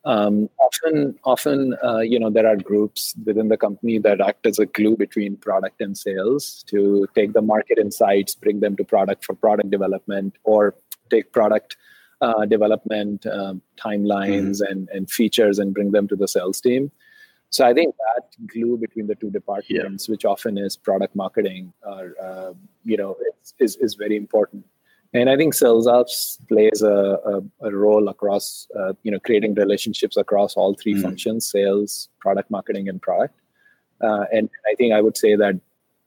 Um, 0.05 0.49
often, 0.59 1.19
often, 1.25 1.77
uh, 1.85 1.99
you 1.99 2.19
know, 2.19 2.31
there 2.31 2.47
are 2.47 2.57
groups 2.57 3.15
within 3.27 3.49
the 3.49 3.57
company 3.59 3.99
that 3.99 4.21
act 4.21 4.47
as 4.47 4.59
a 4.59 4.67
glue 4.67 4.97
between 4.97 5.37
product 5.37 5.81
and 5.81 5.97
sales 5.97 6.65
to 6.69 7.07
take 7.15 7.35
the 7.35 7.43
market 7.43 7.79
insights, 7.79 8.35
bring 8.35 8.61
them 8.61 8.77
to 8.77 8.85
product 8.85 9.25
for 9.25 9.35
product 9.35 9.71
development, 9.71 10.37
or 10.45 10.75
take 11.11 11.33
product 11.33 11.77
uh, 12.23 12.47
development 12.47 13.27
um, 13.27 13.61
timelines 13.77 14.63
mm-hmm. 14.63 14.73
and, 14.73 14.89
and 14.91 15.11
features 15.11 15.59
and 15.59 15.75
bring 15.75 15.91
them 15.91 16.09
to 16.09 16.17
the 16.17 16.29
sales 16.29 16.61
team. 16.61 16.91
So 17.51 17.67
I 17.67 17.75
think 17.75 17.95
that 17.97 18.47
glue 18.47 18.79
between 18.79 19.09
the 19.09 19.17
two 19.17 19.31
departments, 19.31 20.09
yeah. 20.09 20.13
which 20.13 20.25
often 20.25 20.57
is 20.57 20.77
product 20.77 21.17
marketing, 21.17 21.73
or 21.83 22.15
uh, 22.23 22.53
you 22.85 22.97
know, 22.97 23.17
is, 23.59 23.77
is 23.77 23.95
very 23.95 24.17
important. 24.17 24.65
And 25.13 25.29
I 25.29 25.37
think 25.37 25.55
sales 25.55 25.87
ops 25.87 26.39
plays 26.49 26.83
a, 26.83 26.89
a, 26.89 27.69
a 27.69 27.75
role 27.75 28.09
across, 28.09 28.69
uh, 28.79 28.93
you 29.03 29.11
know, 29.11 29.19
creating 29.19 29.55
relationships 29.55 30.17
across 30.17 30.55
all 30.55 30.75
three 30.75 30.95
mm. 30.95 31.03
functions: 31.03 31.51
sales, 31.51 32.09
product 32.21 32.51
marketing, 32.51 32.89
and 32.89 33.03
product. 33.03 33.35
Uh, 34.01 34.25
and 34.33 34.49
I 34.71 34.75
think 34.77 34.95
I 34.95 35.01
would 35.01 35.17
say 35.17 35.35
that 35.37 35.61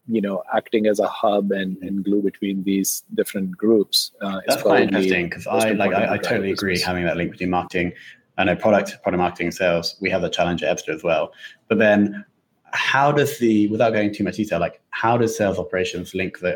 you 0.08 0.22
know 0.22 0.44
acting 0.54 0.86
as 0.88 1.00
a 1.00 1.08
hub 1.08 1.52
and, 1.52 1.78
and 1.78 2.04
glue 2.04 2.22
between 2.22 2.62
these 2.66 3.06
different 3.13 3.56
groups 3.56 4.12
uh, 4.22 4.42
that's 4.46 4.62
quite 4.62 4.82
interesting 4.82 5.30
because 5.30 5.48
i 5.48 5.70
like 5.70 5.94
I, 5.94 6.16
I 6.16 6.18
totally 6.18 6.52
agree 6.52 6.78
having 6.78 7.06
that 7.06 7.16
link 7.16 7.32
between 7.32 7.50
marketing 7.50 7.94
I 8.38 8.44
know 8.46 8.56
product, 8.56 9.02
product 9.04 9.20
marketing, 9.20 9.52
sales, 9.52 9.96
we 10.02 10.10
have 10.10 10.22
the 10.22 10.30
challenge 10.30 10.63
at 10.63 10.78
Ebsta 10.78 10.89
as 10.89 11.04
well. 11.04 11.34
But 11.68 11.78
then 11.78 12.26
how 12.72 13.12
does 13.12 13.38
the, 13.38 13.68
without 13.68 13.94
going 13.94 14.13
too 14.13 14.24
much 14.24 14.38
detail, 14.38 14.60
like 14.60 14.82
how 14.89 15.18
does 15.18 15.38
sales 15.38 15.60
operations 15.60 16.16
link 16.16 16.39
the, 16.39 16.56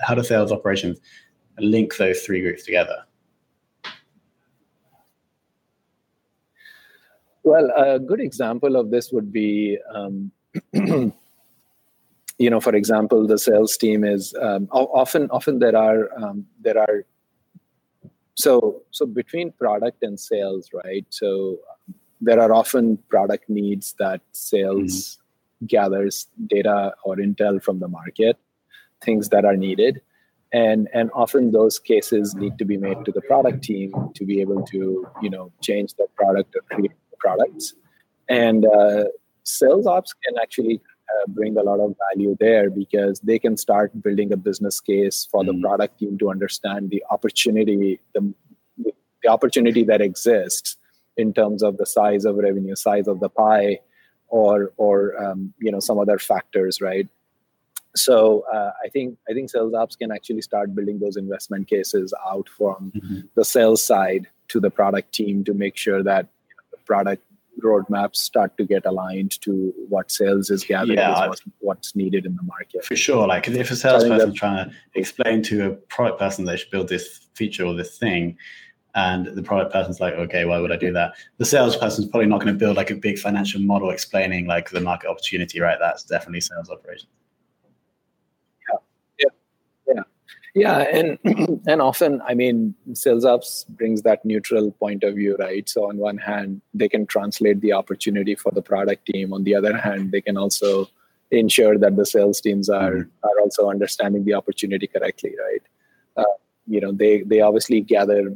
how 0.00 0.14
does 0.14 0.28
sales 0.28 0.52
operations 0.52 1.00
link 1.60 1.96
those 1.96 2.22
three 2.22 2.40
groups 2.40 2.64
together? 2.64 3.04
Well, 7.42 7.70
a 7.76 7.98
good 7.98 8.20
example 8.20 8.76
of 8.76 8.90
this 8.90 9.10
would 9.10 9.32
be, 9.32 9.78
um, 9.94 10.30
you 10.72 11.12
know, 12.38 12.60
for 12.60 12.74
example, 12.74 13.26
the 13.26 13.38
sales 13.38 13.76
team 13.76 14.04
is 14.04 14.34
um, 14.40 14.68
often 14.70 15.30
often 15.30 15.58
there 15.58 15.76
are 15.76 16.10
um, 16.22 16.46
there 16.60 16.78
are 16.78 17.04
so 18.38 18.82
so 18.92 19.04
between 19.04 19.50
product 19.52 20.02
and 20.02 20.18
sales 20.18 20.70
right 20.72 21.06
so 21.10 21.58
there 22.20 22.40
are 22.40 22.52
often 22.52 22.96
product 23.08 23.50
needs 23.50 23.94
that 23.98 24.20
sales 24.30 24.92
mm-hmm. 24.92 25.66
gathers 25.66 26.28
data 26.46 26.94
or 27.04 27.16
intel 27.16 27.60
from 27.60 27.80
the 27.80 27.88
market 27.88 28.38
things 29.02 29.28
that 29.30 29.44
are 29.44 29.56
needed 29.56 30.00
and 30.52 30.88
and 30.94 31.10
often 31.14 31.52
those 31.52 31.78
cases 31.78 32.34
need 32.34 32.56
to 32.58 32.64
be 32.64 32.76
made 32.76 33.04
to 33.04 33.12
the 33.12 33.20
product 33.22 33.62
team 33.62 33.92
to 34.14 34.24
be 34.24 34.40
able 34.40 34.62
to 34.62 35.06
you 35.20 35.30
know 35.30 35.52
change 35.60 35.94
the 35.94 36.06
product 36.16 36.54
or 36.56 36.62
create 36.74 36.92
products 37.18 37.74
and 38.28 38.66
uh, 38.66 39.04
sales 39.44 39.86
ops 39.86 40.12
can 40.24 40.34
actually 40.40 40.80
uh, 41.08 41.26
bring 41.28 41.56
a 41.56 41.62
lot 41.62 41.80
of 41.80 41.94
value 42.10 42.36
there 42.38 42.70
because 42.70 43.18
they 43.20 43.38
can 43.38 43.56
start 43.56 44.02
building 44.02 44.32
a 44.32 44.36
business 44.36 44.80
case 44.80 45.26
for 45.30 45.42
mm-hmm. 45.42 45.60
the 45.60 45.66
product 45.66 45.98
team 45.98 46.18
to 46.18 46.30
understand 46.30 46.90
the 46.90 47.02
opportunity, 47.10 48.00
the, 48.14 48.34
the 49.22 49.28
opportunity 49.28 49.84
that 49.84 50.00
exists 50.00 50.76
in 51.16 51.32
terms 51.32 51.62
of 51.62 51.78
the 51.78 51.86
size 51.86 52.24
of 52.24 52.36
revenue, 52.36 52.76
size 52.76 53.08
of 53.08 53.20
the 53.20 53.28
pie, 53.28 53.80
or 54.28 54.72
or 54.76 55.20
um, 55.22 55.54
you 55.58 55.72
know 55.72 55.80
some 55.80 55.98
other 55.98 56.18
factors, 56.18 56.80
right? 56.80 57.08
So 57.98 58.44
uh, 58.52 58.72
I 58.84 58.88
think 58.88 59.18
I 59.28 59.32
think 59.32 59.50
sales 59.50 59.74
ops 59.74 59.96
can 59.96 60.12
actually 60.12 60.42
start 60.42 60.74
building 60.74 60.98
those 60.98 61.16
investment 61.16 61.68
cases 61.68 62.14
out 62.26 62.48
from 62.56 62.92
mm-hmm. 62.94 63.20
the 63.34 63.44
sales 63.44 63.84
side 63.84 64.28
to 64.48 64.60
the 64.60 64.70
product 64.70 65.12
team 65.12 65.44
to 65.44 65.54
make 65.54 65.76
sure 65.76 66.02
that 66.02 66.26
you 66.48 66.54
know, 66.56 66.62
the 66.72 66.78
product 66.84 67.22
roadmaps 67.60 68.16
start 68.16 68.56
to 68.56 68.64
get 68.64 68.86
aligned 68.86 69.40
to 69.42 69.74
what 69.88 70.10
sales 70.10 70.50
is 70.50 70.64
gathering 70.64 70.98
yeah, 70.98 71.30
is 71.30 71.42
what's 71.58 71.94
needed 71.96 72.24
in 72.24 72.36
the 72.36 72.42
market. 72.42 72.84
For 72.84 72.96
sure. 72.96 73.26
Like 73.26 73.48
if 73.48 73.70
a 73.70 73.76
salesperson 73.76 74.34
trying 74.34 74.70
to 74.70 74.76
explain 74.94 75.42
to 75.44 75.66
a 75.66 75.70
product 75.72 76.18
person 76.18 76.44
they 76.44 76.56
should 76.56 76.70
build 76.70 76.88
this 76.88 77.28
feature 77.34 77.64
or 77.64 77.74
this 77.74 77.98
thing, 77.98 78.36
and 78.94 79.26
the 79.26 79.42
product 79.42 79.72
person's 79.72 80.00
like, 80.00 80.14
okay, 80.14 80.44
why 80.44 80.58
would 80.58 80.72
I 80.72 80.76
do 80.76 80.92
that? 80.92 81.12
The 81.36 81.44
salesperson's 81.44 82.08
probably 82.08 82.26
not 82.26 82.40
going 82.40 82.52
to 82.52 82.58
build 82.58 82.76
like 82.76 82.90
a 82.90 82.96
big 82.96 83.18
financial 83.18 83.60
model 83.60 83.90
explaining 83.90 84.46
like 84.46 84.70
the 84.70 84.80
market 84.80 85.08
opportunity, 85.08 85.60
right? 85.60 85.78
That's 85.78 86.02
definitely 86.04 86.40
sales 86.40 86.70
operations. 86.70 87.10
Yeah 90.58 90.78
and 90.80 91.18
and 91.66 91.80
often 91.80 92.20
i 92.26 92.34
mean 92.34 92.74
sales 92.94 93.24
ops 93.24 93.64
brings 93.68 94.02
that 94.02 94.24
neutral 94.24 94.70
point 94.72 95.04
of 95.04 95.14
view 95.14 95.36
right? 95.38 95.68
So 95.68 95.88
on 95.88 95.96
one 95.98 96.18
hand 96.18 96.60
they 96.74 96.88
can 96.88 97.06
translate 97.06 97.60
the 97.60 97.72
opportunity 97.72 98.34
for 98.34 98.50
the 98.52 98.62
product 98.62 99.06
team. 99.06 99.32
On 99.32 99.44
the 99.44 99.54
other 99.54 99.76
hand 99.76 100.12
they 100.12 100.20
can 100.20 100.36
also 100.36 100.88
ensure 101.30 101.78
that 101.78 101.96
the 101.96 102.06
sales 102.06 102.40
teams 102.40 102.68
are 102.68 102.92
mm-hmm. 102.92 103.26
are 103.28 103.40
also 103.40 103.68
understanding 103.70 104.24
the 104.24 104.34
opportunity 104.34 104.86
correctly 104.86 105.34
right? 105.46 105.62
Uh, 106.16 106.34
you 106.66 106.80
know 106.80 106.92
they 106.92 107.22
they 107.22 107.40
obviously 107.40 107.80
gather 107.80 108.34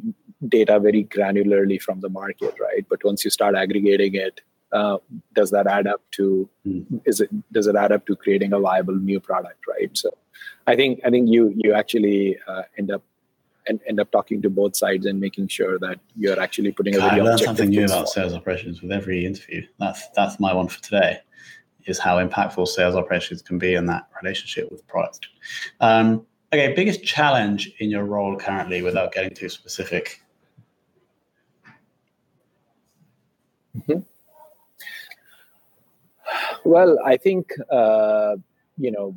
data 0.48 0.78
very 0.80 1.04
granularly 1.04 1.80
from 1.80 2.00
the 2.00 2.08
market 2.08 2.54
right? 2.60 2.86
But 2.88 3.04
once 3.04 3.24
you 3.24 3.30
start 3.30 3.54
aggregating 3.54 4.14
it 4.14 4.40
uh, 4.72 4.98
does 5.34 5.50
that 5.50 5.66
add 5.66 5.86
up 5.86 6.02
to 6.12 6.48
mm-hmm. 6.66 6.98
is 7.04 7.20
it 7.20 7.30
does 7.52 7.66
it 7.66 7.76
add 7.76 7.92
up 7.92 8.06
to 8.06 8.16
creating 8.16 8.52
a 8.52 8.60
viable 8.60 8.96
new 8.96 9.20
product 9.20 9.66
right? 9.66 9.96
So 9.96 10.10
I 10.66 10.76
think 10.76 11.00
I 11.04 11.10
think 11.10 11.28
you 11.28 11.52
you 11.56 11.72
actually 11.74 12.38
uh, 12.46 12.62
end 12.78 12.90
up 12.90 13.02
and 13.68 13.80
end 13.86 14.00
up 14.00 14.10
talking 14.10 14.42
to 14.42 14.50
both 14.50 14.76
sides 14.76 15.06
and 15.06 15.20
making 15.20 15.48
sure 15.48 15.78
that 15.78 16.00
you're 16.16 16.40
actually 16.40 16.72
putting 16.72 16.94
God, 16.94 17.06
a 17.06 17.10
very 17.10 17.20
I 17.20 17.24
learn 17.24 17.38
something 17.38 17.70
new 17.70 17.84
about 17.84 18.08
sales 18.08 18.34
operations 18.34 18.82
with 18.82 18.92
every 18.92 19.24
interview. 19.24 19.66
That's 19.78 20.08
that's 20.10 20.40
my 20.40 20.52
one 20.52 20.68
for 20.68 20.80
today. 20.82 21.18
Is 21.86 21.98
how 21.98 22.24
impactful 22.24 22.68
sales 22.68 22.94
operations 22.94 23.42
can 23.42 23.58
be 23.58 23.74
in 23.74 23.86
that 23.86 24.08
relationship 24.22 24.70
with 24.70 24.86
product. 24.86 25.26
Um, 25.80 26.24
okay, 26.52 26.72
biggest 26.74 27.02
challenge 27.02 27.72
in 27.78 27.90
your 27.90 28.04
role 28.04 28.36
currently, 28.36 28.82
without 28.82 29.12
getting 29.12 29.34
too 29.34 29.48
specific. 29.48 30.22
Mm-hmm. 33.76 34.00
Well, 36.64 36.98
I 37.04 37.16
think 37.16 37.52
uh, 37.70 38.36
you 38.78 38.92
know 38.92 39.16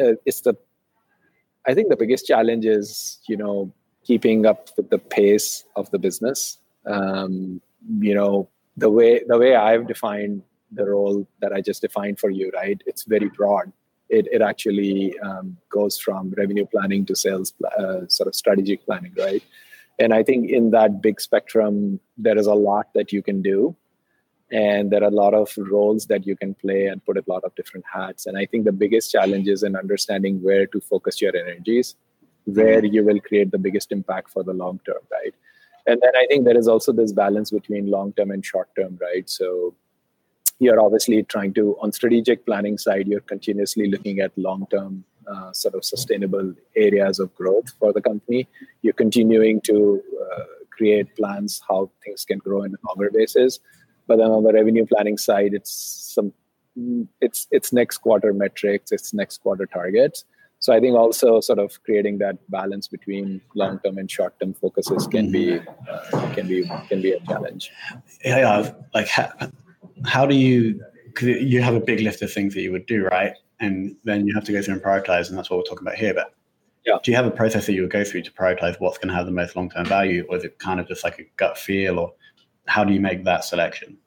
uh, 0.00 0.14
it's 0.24 0.42
the 0.42 0.54
i 1.66 1.74
think 1.74 1.88
the 1.88 1.96
biggest 1.96 2.26
challenge 2.26 2.64
is 2.64 3.18
you 3.28 3.36
know 3.36 3.72
keeping 4.08 4.46
up 4.46 4.70
with 4.76 4.88
the 4.88 4.98
pace 4.98 5.64
of 5.76 5.90
the 5.90 5.98
business. 5.98 6.58
Um, 6.86 7.60
you 7.98 8.14
know 8.14 8.48
the 8.76 8.90
way 8.90 9.22
the 9.26 9.38
way 9.38 9.54
i've 9.54 9.86
defined 9.86 10.42
the 10.72 10.84
role 10.84 11.26
that 11.40 11.52
i 11.52 11.60
just 11.60 11.82
defined 11.82 12.18
for 12.18 12.30
you 12.30 12.50
right? 12.54 12.82
It's 12.86 13.04
very 13.04 13.28
broad. 13.28 13.72
It, 14.08 14.26
it 14.32 14.40
actually 14.40 15.18
um, 15.20 15.58
goes 15.68 15.98
from 15.98 16.32
revenue 16.38 16.64
planning 16.64 17.04
to 17.06 17.14
sales 17.14 17.52
uh, 17.78 18.06
sort 18.08 18.26
of 18.26 18.34
strategic 18.34 18.84
planning 18.86 19.12
right? 19.18 19.42
And 19.98 20.14
i 20.14 20.22
think 20.22 20.50
in 20.58 20.70
that 20.70 21.02
big 21.02 21.20
spectrum 21.20 22.00
there 22.16 22.38
is 22.38 22.46
a 22.46 22.54
lot 22.54 22.86
that 22.94 23.12
you 23.12 23.22
can 23.22 23.42
do 23.42 23.76
and 24.50 24.90
there 24.90 25.02
are 25.02 25.08
a 25.08 25.10
lot 25.10 25.34
of 25.34 25.52
roles 25.58 26.06
that 26.06 26.26
you 26.26 26.34
can 26.34 26.54
play 26.54 26.86
and 26.86 27.04
put 27.04 27.18
a 27.18 27.24
lot 27.26 27.44
of 27.44 27.54
different 27.54 27.84
hats. 27.92 28.26
And 28.26 28.38
i 28.38 28.46
think 28.46 28.64
the 28.64 28.72
biggest 28.72 29.12
challenge 29.12 29.48
is 29.48 29.62
in 29.62 29.76
understanding 29.76 30.42
where 30.42 30.66
to 30.66 30.80
focus 30.80 31.20
your 31.20 31.36
energies 31.36 31.96
where 32.44 32.82
you 32.82 33.04
will 33.04 33.20
create 33.20 33.50
the 33.50 33.58
biggest 33.58 33.92
impact 33.92 34.30
for 34.30 34.42
the 34.42 34.54
long 34.54 34.80
term 34.86 35.02
right? 35.10 35.34
And 35.86 36.00
then 36.02 36.16
i 36.16 36.26
think 36.28 36.44
there 36.44 36.56
is 36.56 36.68
also 36.68 36.92
this 36.92 37.12
balance 37.12 37.50
between 37.50 37.90
long 37.90 38.12
term 38.14 38.30
and 38.30 38.44
short 38.44 38.68
term 38.76 38.98
right? 39.00 39.28
So 39.28 39.74
you're 40.58 40.80
obviously 40.80 41.22
trying 41.22 41.52
to 41.54 41.76
on 41.80 41.92
strategic 41.92 42.46
planning 42.46 42.78
side 42.78 43.06
you're 43.06 43.20
continuously 43.20 43.88
looking 43.88 44.20
at 44.20 44.36
long 44.36 44.66
term 44.70 45.04
uh, 45.30 45.52
sort 45.52 45.74
of 45.74 45.84
sustainable 45.84 46.54
areas 46.74 47.18
of 47.18 47.34
growth 47.34 47.70
for 47.78 47.92
the 47.92 48.00
company. 48.00 48.48
You're 48.80 48.94
continuing 48.94 49.60
to 49.62 50.02
uh, 50.22 50.44
create 50.70 51.14
plans 51.16 51.60
how 51.68 51.90
things 52.02 52.24
can 52.24 52.38
grow 52.38 52.62
in 52.62 52.72
a 52.72 52.78
longer 52.88 53.10
basis 53.10 53.60
but 54.08 54.16
then 54.16 54.30
on 54.30 54.42
the 54.42 54.52
revenue 54.52 54.86
planning 54.86 55.18
side, 55.18 55.52
it's 55.52 55.70
some 56.14 56.32
it's 57.20 57.46
it's 57.50 57.72
next 57.72 57.98
quarter 57.98 58.32
metrics, 58.32 58.90
it's 58.90 59.14
next 59.14 59.38
quarter 59.42 59.66
targets. 59.66 60.24
So 60.60 60.72
I 60.72 60.80
think 60.80 60.96
also 60.96 61.40
sort 61.40 61.60
of 61.60 61.80
creating 61.84 62.18
that 62.18 62.36
balance 62.50 62.88
between 62.88 63.40
long 63.54 63.78
term 63.84 63.98
and 63.98 64.10
short 64.10 64.38
term 64.40 64.54
focuses 64.54 65.06
can 65.06 65.30
be 65.30 65.60
uh, 65.60 66.34
can 66.34 66.48
be 66.48 66.68
can 66.88 67.00
be 67.00 67.12
a 67.12 67.20
challenge. 67.20 67.70
Yeah, 68.24 68.72
like 68.92 69.08
how, 69.08 69.30
how 70.04 70.26
do 70.26 70.34
you? 70.34 70.82
Because 71.06 71.42
you 71.42 71.62
have 71.62 71.74
a 71.74 71.80
big 71.80 72.00
list 72.00 72.22
of 72.22 72.32
things 72.32 72.54
that 72.54 72.62
you 72.62 72.72
would 72.72 72.86
do, 72.86 73.04
right? 73.04 73.34
And 73.60 73.96
then 74.04 74.26
you 74.26 74.34
have 74.34 74.44
to 74.44 74.52
go 74.52 74.62
through 74.62 74.74
and 74.74 74.82
prioritize, 74.82 75.28
and 75.28 75.38
that's 75.38 75.50
what 75.50 75.58
we're 75.58 75.64
talking 75.64 75.86
about 75.86 75.96
here. 75.96 76.14
But 76.14 76.32
yeah. 76.86 76.98
do 77.02 77.10
you 77.10 77.16
have 77.16 77.26
a 77.26 77.30
process 77.30 77.66
that 77.66 77.72
you 77.72 77.82
would 77.82 77.90
go 77.90 78.04
through 78.04 78.22
to 78.22 78.32
prioritize 78.32 78.78
what's 78.80 78.98
going 78.98 79.08
to 79.08 79.14
have 79.14 79.26
the 79.26 79.32
most 79.32 79.54
long 79.54 79.70
term 79.70 79.86
value, 79.86 80.26
or 80.28 80.36
is 80.36 80.44
it 80.44 80.58
kind 80.58 80.80
of 80.80 80.88
just 80.88 81.04
like 81.04 81.18
a 81.18 81.24
gut 81.36 81.58
feel, 81.58 81.98
or 81.98 82.12
how 82.68 82.84
do 82.84 82.92
you 82.92 83.00
make 83.00 83.24
that 83.24 83.44
selection? 83.44 83.98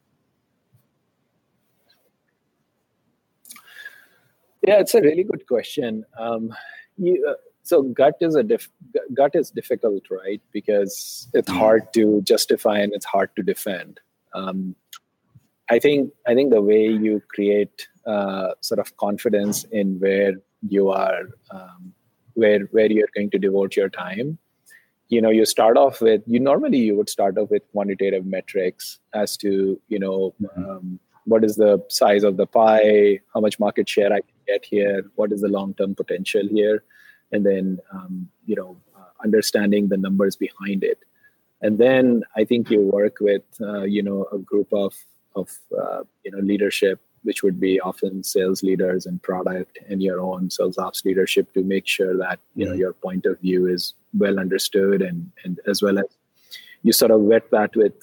Yeah, 4.66 4.80
it's 4.80 4.94
a 4.94 5.02
really 5.02 5.24
good 5.24 5.48
question. 5.48 6.06
Um, 6.20 6.54
you, 6.98 7.26
uh, 7.28 7.34
so 7.64 7.82
gut 7.82 8.16
is 8.22 8.36
a 8.36 8.44
diff- 8.44 8.70
gut 9.14 9.32
is 9.34 9.50
difficult, 9.50 10.04
right? 10.12 10.42
Because 10.52 11.28
it's 11.34 11.50
mm. 11.50 11.58
hard 11.58 11.92
to 11.94 12.22
justify 12.22 12.78
and 12.78 12.94
it's 12.94 13.06
hard 13.06 13.36
to 13.36 13.44
defend. 13.44 14.00
Um, 14.34 14.76
I 15.70 15.80
think 15.80 16.12
I 16.28 16.36
think 16.36 16.52
the 16.52 16.62
way 16.62 16.86
you 16.88 17.22
create 17.34 17.88
uh, 18.06 18.50
sort 18.62 18.80
of 18.80 18.96
confidence 18.98 19.64
in 19.72 20.00
where 20.00 20.34
you 20.68 20.90
are, 20.90 21.24
um, 21.50 21.94
where 22.34 22.60
where 22.72 22.92
you're 22.92 23.10
going 23.16 23.32
to 23.32 23.40
devote 23.40 23.76
your 23.76 23.90
time, 23.90 24.38
you 25.12 25.22
know 25.22 25.30
you 25.30 25.46
start 25.46 25.78
off 25.78 26.02
with 26.02 26.24
you 26.26 26.40
normally 26.40 26.78
you 26.80 26.96
would 26.96 27.10
start 27.10 27.38
off 27.38 27.50
with 27.52 27.64
quantitative 27.74 28.26
metrics 28.26 29.00
as 29.14 29.38
to 29.38 29.80
you 29.90 30.00
know 30.00 30.34
mm-hmm. 30.42 30.64
um, 30.64 31.00
what 31.26 31.44
is 31.44 31.58
the 31.58 31.84
size 31.90 32.24
of 32.24 32.38
the 32.38 32.48
pie 32.48 33.20
how 33.34 33.42
much 33.42 33.60
market 33.60 33.88
share 33.88 34.12
i 34.14 34.22
can 34.22 34.40
get 34.48 34.66
here 34.66 35.04
what 35.16 35.32
is 35.32 35.42
the 35.42 35.54
long 35.58 35.74
term 35.76 35.94
potential 35.94 36.48
here 36.50 36.84
and 37.32 37.46
then 37.46 37.78
um, 37.94 38.30
you 38.46 38.56
know 38.56 38.78
uh, 38.98 39.12
understanding 39.24 39.90
the 39.90 39.98
numbers 39.98 40.36
behind 40.36 40.84
it 40.84 41.00
and 41.62 41.78
then 41.78 42.24
i 42.38 42.46
think 42.46 42.72
you 42.72 42.82
work 42.82 43.18
with 43.20 43.44
uh, 43.62 43.84
you 43.84 44.02
know 44.02 44.28
a 44.32 44.38
group 44.38 44.72
of 44.72 44.96
of 45.36 45.50
uh, 45.78 46.04
you 46.24 46.32
know 46.32 46.40
leadership 46.40 47.00
which 47.24 47.44
would 47.44 47.60
be 47.60 47.80
often 47.80 48.24
sales 48.24 48.64
leaders 48.64 49.06
and 49.06 49.22
product 49.22 49.78
and 49.90 50.02
your 50.02 50.20
own 50.20 50.50
sales 50.50 50.78
ops 50.78 51.06
leadership 51.06 51.54
to 51.54 51.64
make 51.64 51.88
sure 51.88 52.18
that 52.18 52.40
you 52.56 52.66
know 52.66 52.72
mm-hmm. 52.72 52.80
your 52.80 52.94
point 52.94 53.26
of 53.26 53.40
view 53.40 53.68
is 53.68 53.94
well 54.14 54.40
understood 54.40 55.02
and 55.02 55.32
and 55.44 55.60
as 55.68 55.82
well 55.82 56.00
as 56.00 56.06
you 56.84 56.92
sort 56.92 57.12
of 57.12 57.22
vet 57.22 57.50
that 57.52 57.76
with 57.76 57.94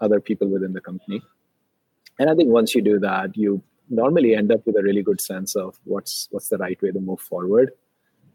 other 0.00 0.20
people 0.20 0.48
within 0.48 0.72
the 0.72 0.80
company. 0.80 1.22
And 2.18 2.30
i 2.30 2.34
think 2.34 2.48
once 2.48 2.74
you 2.74 2.82
do 2.82 2.98
that 3.00 3.36
you 3.36 3.62
normally 3.88 4.34
end 4.34 4.52
up 4.52 4.64
with 4.66 4.76
a 4.76 4.82
really 4.82 5.02
good 5.02 5.20
sense 5.20 5.54
of 5.56 5.78
what's 5.84 6.28
what's 6.30 6.48
the 6.48 6.58
right 6.58 6.80
way 6.80 6.90
to 6.92 7.00
move 7.00 7.20
forward. 7.20 7.72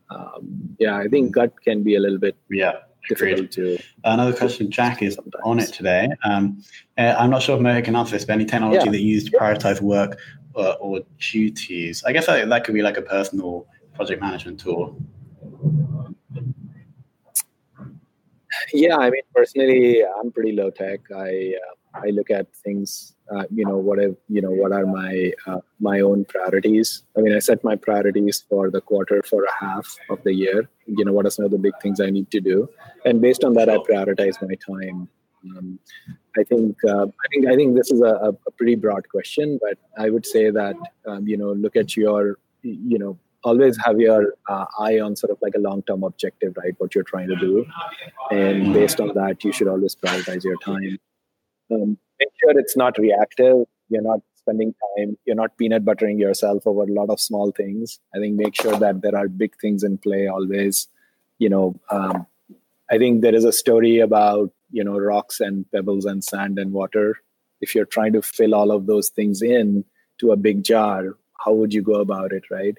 Um, 0.10 0.76
yeah 0.80 0.96
i 0.98 1.08
think 1.10 1.34
gut 1.34 1.62
can 1.62 1.84
be 1.84 1.96
a 1.96 2.00
little 2.00 2.18
bit 2.18 2.38
yeah 2.50 2.78
another 4.04 4.34
question 4.34 4.70
jack 4.70 5.02
is 5.02 5.18
on 5.44 5.60
it 5.60 5.74
today. 5.74 6.10
Um, 6.24 6.64
uh, 6.98 7.16
i'm 7.18 7.30
not 7.30 7.42
sure 7.42 7.56
if 7.58 7.62
Mohit 7.62 7.86
can 7.86 7.96
answer 7.96 8.12
this 8.12 8.26
but 8.26 8.34
any 8.34 8.46
technology 8.46 8.86
yeah. 8.86 8.92
that 8.92 9.00
you 9.00 9.14
use 9.14 9.26
to 9.26 9.32
prioritize 9.32 9.82
work 9.82 10.20
or, 10.54 10.76
or 10.78 11.00
duties. 11.20 12.04
I 12.06 12.12
guess 12.14 12.26
that, 12.26 12.50
that 12.50 12.64
could 12.64 12.74
be 12.74 12.82
like 12.82 12.98
a 12.98 13.02
personal 13.02 13.68
project 13.94 14.22
management 14.22 14.60
tool. 14.60 14.98
Yeah 18.74 18.98
i 18.98 19.10
mean 19.10 19.22
personally 19.36 20.04
i'm 20.20 20.32
pretty 20.32 20.52
low 20.52 20.70
tech. 20.70 21.00
I 21.16 21.54
uh, 21.96 22.00
i 22.06 22.08
look 22.08 22.30
at 22.32 22.54
things 22.56 23.17
uh, 23.34 23.44
you 23.54 23.66
know 23.66 23.78
what 23.78 24.00
I, 24.00 24.08
you 24.30 24.42
know 24.42 24.52
what 24.52 24.72
are 24.72 24.86
my 24.86 25.34
uh, 25.46 25.60
my 25.80 26.00
own 26.00 26.26
priorities. 26.26 27.04
I 27.18 27.22
mean 27.22 27.36
i 27.36 27.40
set 27.40 27.64
my 27.64 27.76
priorities 27.76 28.44
for 28.50 28.70
the 28.70 28.82
quarter 28.82 29.22
for 29.24 29.44
a 29.44 29.54
half 29.60 29.98
of 30.10 30.24
the 30.24 30.34
year. 30.34 30.70
You 30.86 31.06
know 31.06 31.14
what 31.14 31.26
are 31.26 31.30
some 31.30 31.46
of 31.46 31.52
the 31.52 31.58
big 31.58 31.74
things 31.82 32.00
i 32.00 32.10
need 32.10 32.32
to 32.32 32.40
do? 32.40 32.70
And 33.06 33.22
based 33.22 33.44
on 33.44 33.54
that 33.54 33.70
i 33.70 33.78
prioritize 33.78 34.42
my 34.42 34.56
time. 34.56 35.08
Um, 35.46 35.80
i 36.38 36.44
think 36.44 36.76
uh, 36.84 37.06
i 37.06 37.28
think 37.32 37.48
i 37.48 37.56
think 37.56 37.76
this 37.76 37.92
is 37.92 38.02
a, 38.02 38.34
a, 38.48 38.52
pretty 38.58 38.76
broad 38.76 39.08
question 39.08 39.60
but 39.62 39.78
i 40.04 40.10
would 40.10 40.26
say 40.26 40.50
that 40.50 40.76
um, 41.06 41.28
you 41.28 41.38
know 41.38 41.52
look 41.54 41.76
at 41.76 41.96
your 41.96 42.40
you 42.64 42.98
know 42.98 43.18
always 43.44 43.78
have 43.86 44.00
your 44.00 44.34
uh, 44.50 44.66
eye 44.80 45.00
on 45.00 45.16
sort 45.16 45.32
of 45.32 45.38
like 45.42 45.54
a 45.56 45.60
long 45.60 45.82
term 45.84 46.04
objective 46.04 46.56
right? 46.58 46.74
What 46.78 46.96
you're 46.96 47.04
trying 47.04 47.30
to 47.30 47.36
do. 47.36 47.66
And 48.32 48.74
based 48.74 49.00
on 49.00 49.14
that 49.16 49.44
you 49.44 49.52
should 49.52 49.68
always 49.68 49.96
prioritize 49.96 50.44
your 50.44 50.58
time. 50.64 50.98
Um, 51.72 51.98
make 52.20 52.30
sure 52.42 52.58
it's 52.58 52.78
not 52.78 52.98
reactive. 52.98 53.66
You're 53.90 54.02
not 54.02 54.22
spending 54.36 54.74
time. 54.98 55.18
You're 55.26 55.36
not 55.36 55.58
peanut 55.58 55.86
buttering 55.86 56.20
yourself 56.20 56.66
over 56.66 56.84
a 56.84 56.94
lot 56.94 57.10
of 57.10 57.20
small 57.20 57.52
things. 57.52 58.00
I 58.16 58.20
think 58.20 58.36
make 58.36 58.56
sure 58.56 58.78
that 58.78 59.02
there 59.02 59.16
are 59.16 59.28
big 59.28 59.60
things 59.60 59.84
in 59.84 59.98
play 59.98 60.28
always. 60.28 60.88
You 61.40 61.50
know, 61.50 61.80
um, 61.90 62.26
I 62.90 62.98
think 62.98 63.22
there 63.22 63.36
is 63.36 63.46
a 63.46 63.52
story 63.52 64.00
about 64.00 64.52
you 64.72 64.84
know 64.84 64.98
rocks 64.98 65.40
and 65.40 65.70
pebbles 65.72 66.06
and 66.06 66.24
sand 66.24 66.60
and 66.60 66.72
water. 66.72 67.18
If 67.62 67.74
you're 67.76 67.86
trying 67.86 68.14
to 68.14 68.22
fill 68.22 68.56
all 68.56 68.72
of 68.72 68.86
those 68.86 69.10
things 69.10 69.42
in 69.42 69.84
to 70.20 70.32
a 70.32 70.38
big 70.38 70.64
jar, 70.64 71.18
how 71.44 71.54
would 71.54 71.74
you 71.74 71.82
go 71.82 71.96
about 71.96 72.32
it, 72.32 72.44
right? 72.52 72.78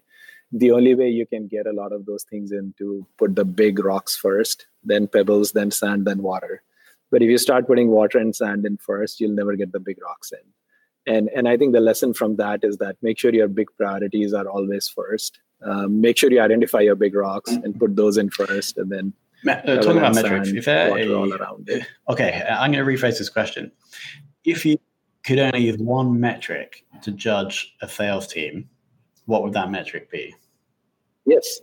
The 0.50 0.70
only 0.72 0.94
way 0.94 1.10
you 1.10 1.26
can 1.26 1.46
get 1.46 1.66
a 1.66 1.72
lot 1.72 1.92
of 1.92 2.06
those 2.06 2.24
things 2.24 2.52
in 2.52 2.74
to 2.78 3.06
put 3.18 3.36
the 3.36 3.44
big 3.44 3.78
rocks 3.78 4.16
first, 4.16 4.66
then 4.82 5.06
pebbles, 5.06 5.52
then 5.52 5.70
sand, 5.70 6.06
then 6.06 6.22
water 6.22 6.62
but 7.10 7.22
if 7.22 7.28
you 7.28 7.38
start 7.38 7.66
putting 7.66 7.88
water 7.88 8.18
and 8.18 8.34
sand 8.34 8.66
in 8.66 8.76
first, 8.76 9.20
you'll 9.20 9.32
never 9.32 9.56
get 9.56 9.72
the 9.72 9.80
big 9.80 9.98
rocks 10.02 10.32
in. 10.32 11.14
And 11.14 11.30
and 11.34 11.48
I 11.48 11.56
think 11.56 11.72
the 11.72 11.80
lesson 11.80 12.12
from 12.12 12.36
that 12.36 12.60
is 12.62 12.76
that 12.78 12.96
make 13.00 13.18
sure 13.18 13.32
your 13.32 13.48
big 13.48 13.68
priorities 13.76 14.34
are 14.34 14.46
always 14.48 14.88
first. 14.88 15.40
Um, 15.62 16.00
make 16.00 16.18
sure 16.18 16.30
you 16.30 16.40
identify 16.40 16.80
your 16.80 16.94
big 16.94 17.14
rocks 17.14 17.50
and 17.50 17.78
put 17.78 17.96
those 17.96 18.16
in 18.16 18.30
first, 18.30 18.76
and 18.78 18.92
then 18.92 19.12
uh, 19.46 19.76
talking 19.76 19.98
about 19.98 20.14
metrics. 20.14 20.48
If 20.50 20.66
there 20.66 20.96
a, 20.96 21.14
all 21.14 21.32
around 21.32 21.68
it. 21.68 21.86
okay, 22.08 22.44
I'm 22.48 22.72
going 22.72 22.84
to 22.84 22.90
rephrase 22.90 23.18
this 23.18 23.28
question. 23.28 23.72
If 24.44 24.66
you 24.66 24.78
could 25.24 25.38
only 25.38 25.60
use 25.60 25.78
one 25.78 26.18
metric 26.20 26.84
to 27.02 27.10
judge 27.10 27.74
a 27.80 27.88
sales 27.88 28.26
team, 28.26 28.68
what 29.26 29.42
would 29.42 29.52
that 29.54 29.70
metric 29.70 30.10
be? 30.10 30.34
Yes. 31.26 31.60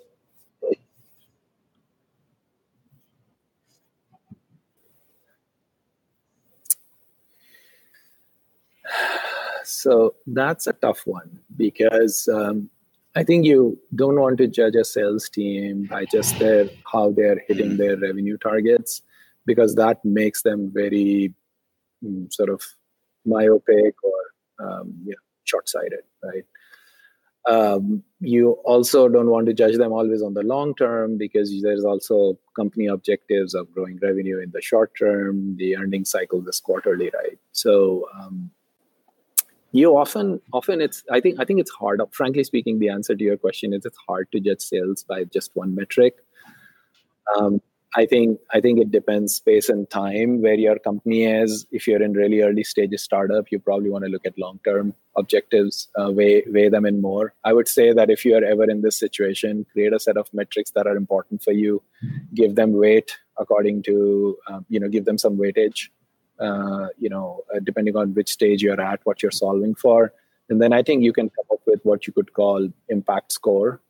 So 9.63 10.15
that's 10.27 10.67
a 10.67 10.73
tough 10.73 11.01
one 11.05 11.39
because 11.57 12.27
um, 12.27 12.69
I 13.15 13.23
think 13.23 13.45
you 13.45 13.79
don't 13.95 14.19
want 14.19 14.37
to 14.37 14.47
judge 14.47 14.75
a 14.75 14.83
sales 14.83 15.29
team 15.29 15.85
by 15.89 16.05
just 16.05 16.37
their 16.37 16.69
how 16.91 17.11
they're 17.11 17.41
hitting 17.47 17.77
their 17.77 17.97
revenue 17.97 18.37
targets 18.37 19.01
because 19.45 19.75
that 19.75 20.03
makes 20.03 20.43
them 20.43 20.71
very 20.73 21.33
mm, 22.03 22.31
sort 22.31 22.49
of 22.49 22.61
myopic 23.25 23.95
or 24.03 24.65
um, 24.65 24.93
you 25.03 25.11
know, 25.11 25.17
short-sighted, 25.43 26.01
right? 26.23 26.45
Um, 27.47 28.03
you 28.19 28.51
also 28.65 29.07
don't 29.07 29.29
want 29.29 29.45
to 29.47 29.53
judge 29.53 29.77
them 29.77 29.91
always 29.91 30.23
on 30.23 30.33
the 30.33 30.41
long 30.41 30.73
term 30.75 31.17
because 31.17 31.61
there's 31.61 31.85
also 31.85 32.39
company 32.55 32.87
objectives 32.87 33.53
of 33.53 33.71
growing 33.71 33.99
revenue 34.01 34.39
in 34.39 34.51
the 34.51 34.61
short 34.61 34.93
term. 34.97 35.55
The 35.57 35.77
earning 35.77 36.05
cycle 36.05 36.47
is 36.47 36.59
quarterly, 36.59 37.11
right? 37.13 37.37
So 37.51 38.07
um, 38.19 38.49
you 39.75 39.97
often 39.97 40.41
often 40.53 40.81
it's 40.81 41.03
i 41.11 41.19
think 41.19 41.39
i 41.39 41.45
think 41.45 41.59
it's 41.59 41.71
hard 41.71 42.01
frankly 42.11 42.43
speaking 42.43 42.79
the 42.79 42.89
answer 42.89 43.15
to 43.15 43.23
your 43.23 43.37
question 43.37 43.73
is 43.73 43.85
it's 43.85 43.97
hard 44.07 44.31
to 44.31 44.39
judge 44.39 44.61
sales 44.61 45.03
by 45.03 45.23
just 45.25 45.55
one 45.55 45.75
metric. 45.75 46.17
Um, 47.35 47.61
i 47.95 48.05
think 48.05 48.39
i 48.53 48.61
think 48.61 48.79
it 48.79 48.91
depends 48.91 49.35
space 49.35 49.67
and 49.67 49.89
time 49.89 50.41
where 50.41 50.59
your 50.65 50.77
company 50.79 51.25
is. 51.25 51.65
If 51.71 51.87
you're 51.87 52.03
in 52.03 52.13
really 52.13 52.41
early 52.41 52.63
stages 52.63 53.03
startup 53.03 53.51
you 53.51 53.59
probably 53.59 53.89
want 53.89 54.05
to 54.05 54.11
look 54.11 54.25
at 54.25 54.37
long 54.37 54.59
term 54.65 54.93
objectives 55.17 55.87
uh, 55.99 56.11
weigh 56.11 56.43
weigh 56.47 56.69
them 56.69 56.85
in 56.85 57.01
more. 57.01 57.33
I 57.43 57.53
would 57.53 57.67
say 57.67 57.91
that 57.93 58.09
if 58.09 58.23
you 58.25 58.35
are 58.37 58.43
ever 58.43 58.69
in 58.69 58.81
this 58.81 58.97
situation 58.97 59.65
create 59.73 59.93
a 59.93 59.99
set 59.99 60.17
of 60.17 60.33
metrics 60.33 60.71
that 60.71 60.87
are 60.87 60.95
important 60.95 61.43
for 61.43 61.51
you. 61.51 61.81
Give 62.33 62.55
them 62.55 62.73
weight 62.73 63.17
according 63.37 63.83
to 63.83 64.37
um, 64.47 64.65
you 64.69 64.79
know 64.79 64.87
give 64.87 65.05
them 65.05 65.17
some 65.17 65.37
weightage 65.37 65.89
uh, 66.39 66.87
you 66.97 67.09
know, 67.09 67.43
uh, 67.53 67.59
depending 67.63 67.95
on 67.95 68.13
which 68.13 68.29
stage 68.29 68.61
you're 68.61 68.79
at, 68.79 68.99
what 69.03 69.21
you're 69.21 69.31
solving 69.31 69.75
for. 69.75 70.13
And 70.49 70.61
then 70.61 70.73
I 70.73 70.83
think 70.83 71.03
you 71.03 71.13
can 71.13 71.29
come 71.29 71.45
up 71.51 71.61
with 71.65 71.79
what 71.83 72.05
you 72.05 72.13
could 72.13 72.33
call 72.33 72.69
impact 72.89 73.31
score. 73.31 73.81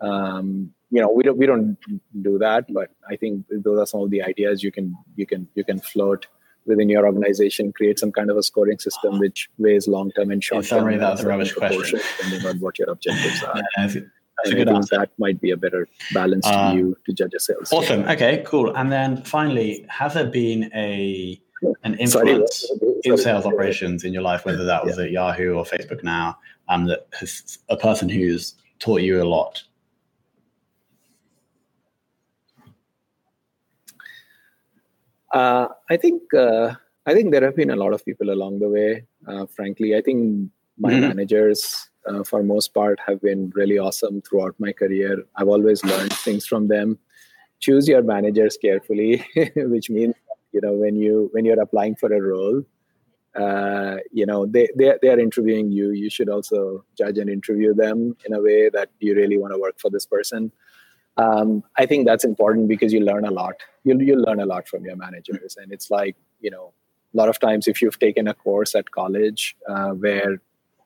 Um, 0.00 0.72
you 0.90 1.00
know, 1.00 1.10
we 1.10 1.22
don't 1.22 1.38
we 1.38 1.46
don't 1.46 1.78
do 2.20 2.38
that, 2.38 2.66
but 2.72 2.90
I 3.08 3.16
think 3.16 3.46
those 3.50 3.78
are 3.78 3.86
some 3.86 4.02
of 4.02 4.10
the 4.10 4.22
ideas 4.22 4.62
you 4.62 4.70
can 4.70 4.94
you 5.16 5.26
can 5.26 5.48
you 5.54 5.64
can 5.64 5.80
float 5.80 6.26
within 6.66 6.88
your 6.88 7.06
organization, 7.06 7.72
create 7.72 7.98
some 7.98 8.12
kind 8.12 8.30
of 8.30 8.36
a 8.36 8.42
scoring 8.42 8.78
system 8.78 9.18
which 9.18 9.48
weighs 9.58 9.88
long 9.88 10.10
term 10.12 10.30
and 10.30 10.44
short 10.44 10.64
term. 10.66 10.80
Summary, 10.80 10.98
that's 10.98 11.22
a 11.22 11.28
rubbish 11.28 11.54
question. 11.54 12.00
Depending 12.18 12.46
on 12.46 12.60
what 12.60 12.78
your 12.78 12.90
objectives 12.90 13.42
are. 13.44 13.56
Yeah, 13.56 13.86
that's 13.86 14.52
a 14.52 14.54
good 14.54 14.68
answer. 14.68 14.98
That 14.98 15.10
might 15.18 15.40
be 15.40 15.50
a 15.50 15.56
better 15.56 15.88
balanced 16.12 16.48
uh, 16.48 16.72
view 16.72 16.96
to 17.06 17.12
judge 17.12 17.34
a 17.34 17.40
sales. 17.40 17.72
Awesome. 17.72 18.02
Okay, 18.02 18.42
cool. 18.46 18.74
And 18.76 18.90
then 18.90 19.22
finally, 19.22 19.86
have 19.88 20.14
there 20.14 20.26
been 20.26 20.70
a 20.74 21.40
an 21.84 21.94
influence 21.94 22.70
in 23.04 23.16
sales 23.18 23.46
operations 23.46 24.04
in 24.04 24.12
your 24.12 24.22
life, 24.22 24.44
whether 24.44 24.64
that 24.64 24.84
was 24.84 24.98
yeah. 24.98 25.04
at 25.04 25.10
Yahoo 25.10 25.54
or 25.54 25.64
Facebook 25.64 26.02
now, 26.02 26.38
um, 26.68 26.86
that 26.86 27.06
has 27.18 27.58
a 27.68 27.76
person 27.76 28.08
who's 28.08 28.54
taught 28.78 29.02
you 29.02 29.22
a 29.22 29.24
lot? 29.24 29.62
Uh, 35.32 35.68
I 35.88 35.96
think 35.96 36.22
uh, 36.34 36.74
I 37.06 37.14
think 37.14 37.32
there 37.32 37.44
have 37.44 37.56
been 37.56 37.70
a 37.70 37.76
lot 37.76 37.94
of 37.94 38.04
people 38.04 38.30
along 38.30 38.58
the 38.58 38.68
way. 38.68 39.04
Uh, 39.26 39.46
frankly, 39.46 39.96
I 39.96 40.02
think 40.02 40.50
my 40.78 40.92
mm-hmm. 40.92 41.08
managers 41.08 41.88
uh, 42.06 42.24
for 42.24 42.42
most 42.42 42.74
part 42.74 42.98
have 43.06 43.20
been 43.20 43.50
really 43.54 43.78
awesome 43.78 44.20
throughout 44.22 44.54
my 44.58 44.72
career 44.72 45.24
i've 45.36 45.48
always 45.48 45.84
learned 45.84 46.12
things 46.12 46.46
from 46.46 46.68
them 46.68 46.98
choose 47.60 47.86
your 47.86 48.02
managers 48.02 48.56
carefully 48.56 49.24
which 49.56 49.90
means 49.90 50.14
you 50.52 50.60
know 50.60 50.72
when 50.72 50.96
you 50.96 51.28
when 51.32 51.44
you're 51.44 51.60
applying 51.60 51.94
for 51.96 52.12
a 52.12 52.20
role 52.20 52.62
uh, 53.34 53.96
you 54.10 54.26
know 54.26 54.46
they, 54.46 54.68
they 54.76 54.94
they 55.00 55.08
are 55.08 55.18
interviewing 55.18 55.70
you. 55.70 55.90
You 55.90 56.10
should 56.10 56.28
also 56.28 56.84
judge 56.98 57.18
and 57.18 57.30
interview 57.30 57.74
them 57.74 58.16
in 58.26 58.34
a 58.34 58.40
way 58.40 58.68
that 58.68 58.90
you 59.00 59.14
really 59.14 59.38
want 59.38 59.54
to 59.54 59.58
work 59.58 59.80
for 59.80 59.90
this 59.90 60.06
person. 60.06 60.52
Um, 61.18 61.62
i 61.76 61.84
think 61.84 62.06
that's 62.06 62.24
important 62.24 62.68
because 62.68 62.92
you 62.92 63.00
learn 63.00 63.26
a 63.26 63.30
lot. 63.30 63.56
You'll, 63.84 64.00
you'll 64.00 64.22
learn 64.22 64.40
a 64.40 64.46
lot 64.46 64.66
from 64.66 64.84
your 64.84 64.96
managers. 64.96 65.56
And 65.60 65.70
it's 65.72 65.90
like 65.90 66.16
you 66.40 66.50
know 66.50 66.72
a 67.12 67.16
lot 67.16 67.28
of 67.28 67.38
times 67.38 67.68
if 67.68 67.80
you've 67.80 67.98
taken 67.98 68.28
a 68.28 68.34
course 68.34 68.74
at 68.74 68.90
college 68.90 69.56
uh, 69.68 69.90
where 69.90 70.40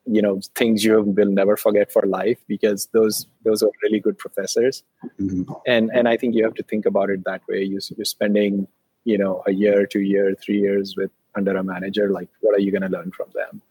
you 0.05 0.23
know 0.23 0.41
things 0.55 0.85
you 0.85 1.03
will 1.03 1.33
never 1.33 1.57
forget 1.57 1.91
for 1.93 2.03
life 2.03 2.39
because 2.47 2.87
those 2.93 3.27
those 3.45 3.63
are 3.63 3.71
really 3.83 3.99
good 3.99 4.19
professors. 4.19 4.85
Mm-hmm. 5.21 5.53
and 5.67 5.91
and 5.93 6.09
i 6.09 6.17
think 6.17 6.37
you 6.37 6.45
have 6.45 6.55
to 6.55 6.63
think 6.63 6.87
about 6.87 7.11
it 7.11 7.25
that 7.25 7.43
way. 7.49 7.63
You, 7.65 7.81
you're 7.97 8.05
spending 8.05 8.69
you 9.07 9.19
know 9.23 9.43
a 9.47 9.53
year 9.53 9.87
two 9.87 10.05
year 10.13 10.37
three 10.43 10.61
years 10.61 10.95
with 10.97 11.11
under 11.37 11.57
a 11.57 11.65
manager 11.65 12.07
like 12.11 12.29
what 12.41 12.55
are 12.57 12.65
you 12.67 12.71
going 12.71 12.87
to 12.89 12.95
learn 12.97 13.11
from 13.19 13.29
them 13.35 13.63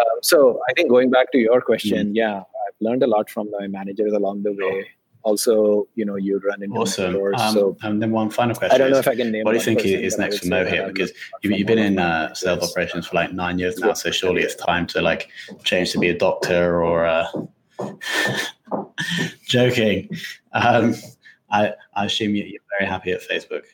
um, 0.00 0.18
so 0.22 0.60
i 0.68 0.72
think 0.74 0.88
going 0.88 1.10
back 1.10 1.30
to 1.32 1.38
your 1.38 1.60
question 1.60 2.06
mm-hmm. 2.08 2.22
yeah 2.22 2.38
i've 2.38 2.78
learned 2.80 3.02
a 3.02 3.10
lot 3.16 3.30
from 3.30 3.50
my 3.58 3.66
managers 3.66 4.12
along 4.12 4.42
the 4.42 4.52
way 4.52 4.86
also, 5.24 5.86
you 5.94 6.04
know, 6.04 6.16
you 6.16 6.40
run 6.48 6.62
into 6.62 6.78
awesome. 6.78 7.12
mentors. 7.12 7.40
Um, 7.40 7.54
so, 7.54 7.76
and 7.82 8.00
then 8.00 8.12
one 8.12 8.30
final 8.30 8.54
question. 8.54 8.74
I 8.74 8.78
don't 8.78 8.92
know 8.92 8.98
if 8.98 9.08
I 9.08 9.16
can 9.16 9.30
name. 9.32 9.44
What 9.44 9.52
do 9.52 9.58
you 9.58 9.64
think 9.64 9.84
is 9.84 10.16
next 10.16 10.38
for 10.38 10.46
Mohit? 10.46 10.86
Because 10.86 11.12
you, 11.42 11.54
have 11.54 11.66
been 11.66 11.78
in 11.78 11.98
uh, 11.98 12.32
sales 12.34 12.62
operations 12.62 13.08
for 13.08 13.16
like 13.16 13.32
nine 13.32 13.58
years 13.58 13.78
now, 13.78 13.92
so 13.92 14.10
surely 14.10 14.42
it's 14.42 14.54
time 14.54 14.86
to 14.88 15.02
like 15.02 15.28
change 15.64 15.92
to 15.92 15.98
be 15.98 16.08
a 16.08 16.16
doctor 16.16 16.82
or. 16.82 17.04
Uh, 17.04 17.26
joking. 19.46 20.08
Um, 20.52 20.94
I, 21.50 21.74
I 21.94 22.06
assume 22.06 22.34
you're 22.34 22.60
very 22.78 22.88
happy 22.88 23.12
at 23.12 23.20
Facebook. 23.22 23.64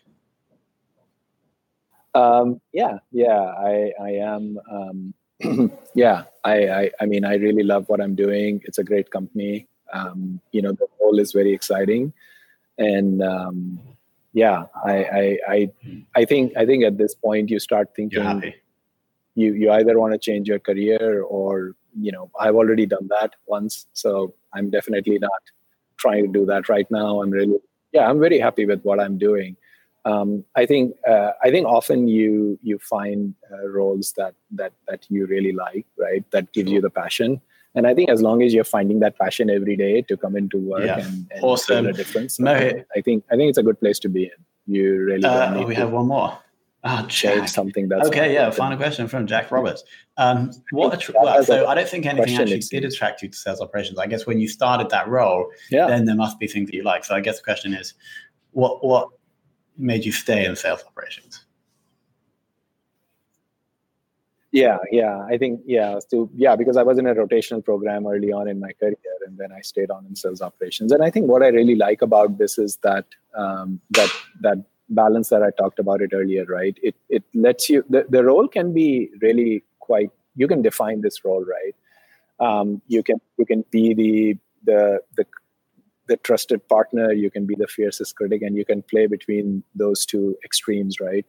Um, 2.14 2.60
yeah, 2.72 2.98
yeah, 3.10 3.40
I, 3.40 3.92
I 4.00 4.10
am. 4.10 4.58
Um, 4.70 5.14
yeah, 5.94 6.24
I, 6.44 6.68
I, 6.68 6.90
I 7.00 7.06
mean, 7.06 7.24
I 7.24 7.34
really 7.34 7.64
love 7.64 7.88
what 7.88 8.00
I'm 8.00 8.14
doing. 8.14 8.62
It's 8.64 8.78
a 8.78 8.84
great 8.84 9.10
company 9.10 9.66
um, 9.94 10.40
you 10.52 10.60
know 10.60 10.72
the 10.72 10.86
role 11.00 11.18
is 11.18 11.32
very 11.32 11.52
exciting 11.52 12.12
and 12.78 13.22
um, 13.22 13.78
yeah 14.32 14.64
I, 14.84 14.96
I, 15.04 15.38
I 15.48 15.70
i 16.16 16.24
think 16.24 16.52
i 16.56 16.66
think 16.66 16.82
at 16.82 16.98
this 16.98 17.14
point 17.14 17.50
you 17.50 17.60
start 17.60 17.90
thinking 17.94 18.52
you 19.36 19.54
you 19.54 19.70
either 19.70 19.98
want 19.98 20.12
to 20.12 20.18
change 20.18 20.48
your 20.48 20.58
career 20.58 21.22
or 21.22 21.76
you 22.00 22.10
know 22.10 22.30
i've 22.40 22.56
already 22.56 22.84
done 22.84 23.08
that 23.08 23.34
once 23.46 23.86
so 23.92 24.34
i'm 24.52 24.70
definitely 24.70 25.18
not 25.20 25.42
trying 25.98 26.24
to 26.24 26.32
do 26.32 26.44
that 26.46 26.68
right 26.68 26.90
now 26.90 27.22
i'm 27.22 27.30
really 27.30 27.58
yeah 27.92 28.08
i'm 28.08 28.18
very 28.18 28.40
happy 28.40 28.66
with 28.66 28.82
what 28.82 28.98
i'm 28.98 29.16
doing 29.18 29.56
um, 30.04 30.44
I 30.54 30.66
think 30.66 30.96
uh, 31.08 31.30
I 31.42 31.50
think 31.50 31.66
often 31.66 32.08
you 32.08 32.58
you 32.62 32.78
find 32.78 33.34
uh, 33.52 33.68
roles 33.68 34.12
that 34.16 34.34
that 34.52 34.72
that 34.88 35.06
you 35.08 35.26
really 35.26 35.52
like, 35.52 35.86
right? 35.96 36.24
That 36.30 36.52
gives 36.52 36.70
you 36.70 36.80
the 36.80 36.90
passion, 36.90 37.40
and 37.74 37.86
I 37.86 37.94
think 37.94 38.10
as 38.10 38.20
long 38.20 38.42
as 38.42 38.52
you're 38.52 38.64
finding 38.64 39.00
that 39.00 39.18
passion 39.18 39.48
every 39.50 39.76
day 39.76 40.02
to 40.02 40.16
come 40.16 40.36
into 40.36 40.58
work 40.58 40.84
yeah. 40.84 40.98
and, 40.98 41.26
and 41.30 41.42
awesome. 41.42 41.86
a 41.86 41.92
difference. 41.92 42.38
I 42.40 42.84
think 43.04 43.24
I 43.30 43.36
think 43.36 43.48
it's 43.48 43.58
a 43.58 43.62
good 43.62 43.80
place 43.80 43.98
to 44.00 44.08
be 44.08 44.24
in. 44.24 44.30
You 44.66 45.04
really 45.04 45.24
uh, 45.24 45.66
we 45.66 45.74
have 45.74 45.90
one 45.90 46.08
more. 46.08 46.38
Oh, 46.86 47.06
change 47.06 47.48
something 47.48 47.88
that's 47.88 48.08
okay. 48.08 48.34
Yeah, 48.34 48.50
final 48.50 48.76
question 48.76 49.08
from 49.08 49.26
Jack 49.26 49.50
Roberts. 49.50 49.84
Um, 50.18 50.50
what 50.70 50.92
attra- 50.92 51.14
well, 51.18 51.42
so 51.42 51.66
I 51.66 51.74
don't 51.74 51.88
think 51.88 52.04
anything 52.04 52.36
actually 52.36 52.58
did 52.58 52.84
attract 52.84 53.22
you 53.22 53.30
to 53.30 53.36
sales 53.36 53.62
operations. 53.62 53.98
I 53.98 54.06
guess 54.06 54.26
when 54.26 54.38
you 54.38 54.48
started 54.48 54.90
that 54.90 55.08
role, 55.08 55.50
yeah. 55.70 55.86
then 55.86 56.04
there 56.04 56.14
must 56.14 56.38
be 56.38 56.46
things 56.46 56.66
that 56.66 56.76
you 56.76 56.82
like. 56.82 57.06
So 57.06 57.14
I 57.14 57.20
guess 57.20 57.38
the 57.38 57.42
question 57.42 57.72
is, 57.72 57.94
what 58.50 58.84
what 58.84 59.08
made 59.76 60.04
you 60.04 60.12
stay 60.12 60.44
in 60.44 60.56
sales 60.56 60.82
operations? 60.86 61.44
yeah 64.54 64.78
yeah 64.92 65.26
i 65.32 65.36
think 65.36 65.60
yeah 65.66 65.98
yeah 66.36 66.54
because 66.54 66.76
i 66.76 66.82
was 66.88 66.96
in 66.96 67.08
a 67.08 67.14
rotational 67.14 67.62
program 67.68 68.06
early 68.06 68.30
on 68.30 68.46
in 68.46 68.60
my 68.60 68.72
career 68.74 69.16
and 69.26 69.36
then 69.36 69.50
i 69.50 69.60
stayed 69.60 69.90
on 69.90 70.06
in 70.06 70.14
sales 70.14 70.40
operations. 70.40 70.92
And 70.92 71.02
i 71.02 71.10
think 71.10 71.26
what 71.26 71.42
i 71.42 71.48
really 71.48 71.74
like 71.74 72.02
about 72.02 72.38
this 72.38 72.56
is 72.56 72.76
that 72.88 73.06
um, 73.34 73.80
that 73.90 74.10
that 74.42 74.58
balance 74.88 75.28
that 75.30 75.42
i 75.42 75.50
talked 75.50 75.80
about 75.80 76.00
it 76.02 76.10
earlier 76.12 76.44
right? 76.44 76.78
It 76.82 76.94
it 77.08 77.24
lets 77.34 77.68
you 77.68 77.84
the, 77.88 78.06
the 78.08 78.22
role 78.22 78.46
can 78.46 78.72
be 78.72 79.10
really 79.20 79.64
quite 79.80 80.10
you 80.36 80.46
can 80.46 80.62
define 80.62 81.00
this 81.00 81.24
role 81.24 81.44
right? 81.44 81.74
Um, 82.38 82.80
you 82.86 83.02
can 83.02 83.20
you 83.38 83.46
can 83.46 83.64
be 83.72 83.94
the 83.94 84.38
the 84.70 85.00
the 85.16 85.26
the 86.06 86.16
trusted 86.18 86.66
partner 86.68 87.12
you 87.12 87.30
can 87.30 87.46
be 87.46 87.54
the 87.54 87.66
fiercest 87.66 88.16
critic 88.16 88.42
and 88.42 88.56
you 88.56 88.64
can 88.64 88.82
play 88.82 89.06
between 89.06 89.62
those 89.74 90.04
two 90.04 90.36
extremes 90.44 91.00
right? 91.00 91.26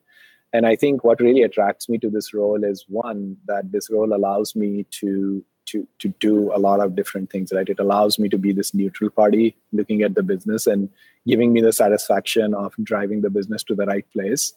And 0.53 0.65
i 0.65 0.75
think 0.75 1.03
what 1.03 1.19
really 1.19 1.43
attracts 1.43 1.89
me 1.89 1.97
to 1.99 2.09
this 2.09 2.33
role 2.33 2.63
is 2.63 2.85
one 2.87 3.37
that 3.47 3.71
this 3.71 3.89
role 3.89 4.13
allows 4.13 4.55
me 4.55 4.85
to 4.99 5.43
to 5.65 5.87
to 5.99 6.09
do 6.19 6.51
a 6.53 6.59
lot 6.59 6.79
of 6.79 6.95
different 6.95 7.31
things 7.31 7.51
right? 7.53 7.67
It 7.67 7.79
allows 7.79 8.19
me 8.19 8.29
to 8.29 8.37
be 8.37 8.53
this 8.53 8.73
neutral 8.73 9.09
party 9.09 9.57
looking 9.71 10.01
at 10.03 10.15
the 10.15 10.23
business 10.23 10.67
and 10.67 10.89
giving 11.27 11.53
me 11.53 11.61
the 11.61 11.73
satisfaction 11.73 12.53
of 12.53 12.73
driving 12.83 13.21
the 13.21 13.29
business 13.29 13.63
to 13.63 13.75
the 13.75 13.85
right 13.85 14.05
place. 14.11 14.53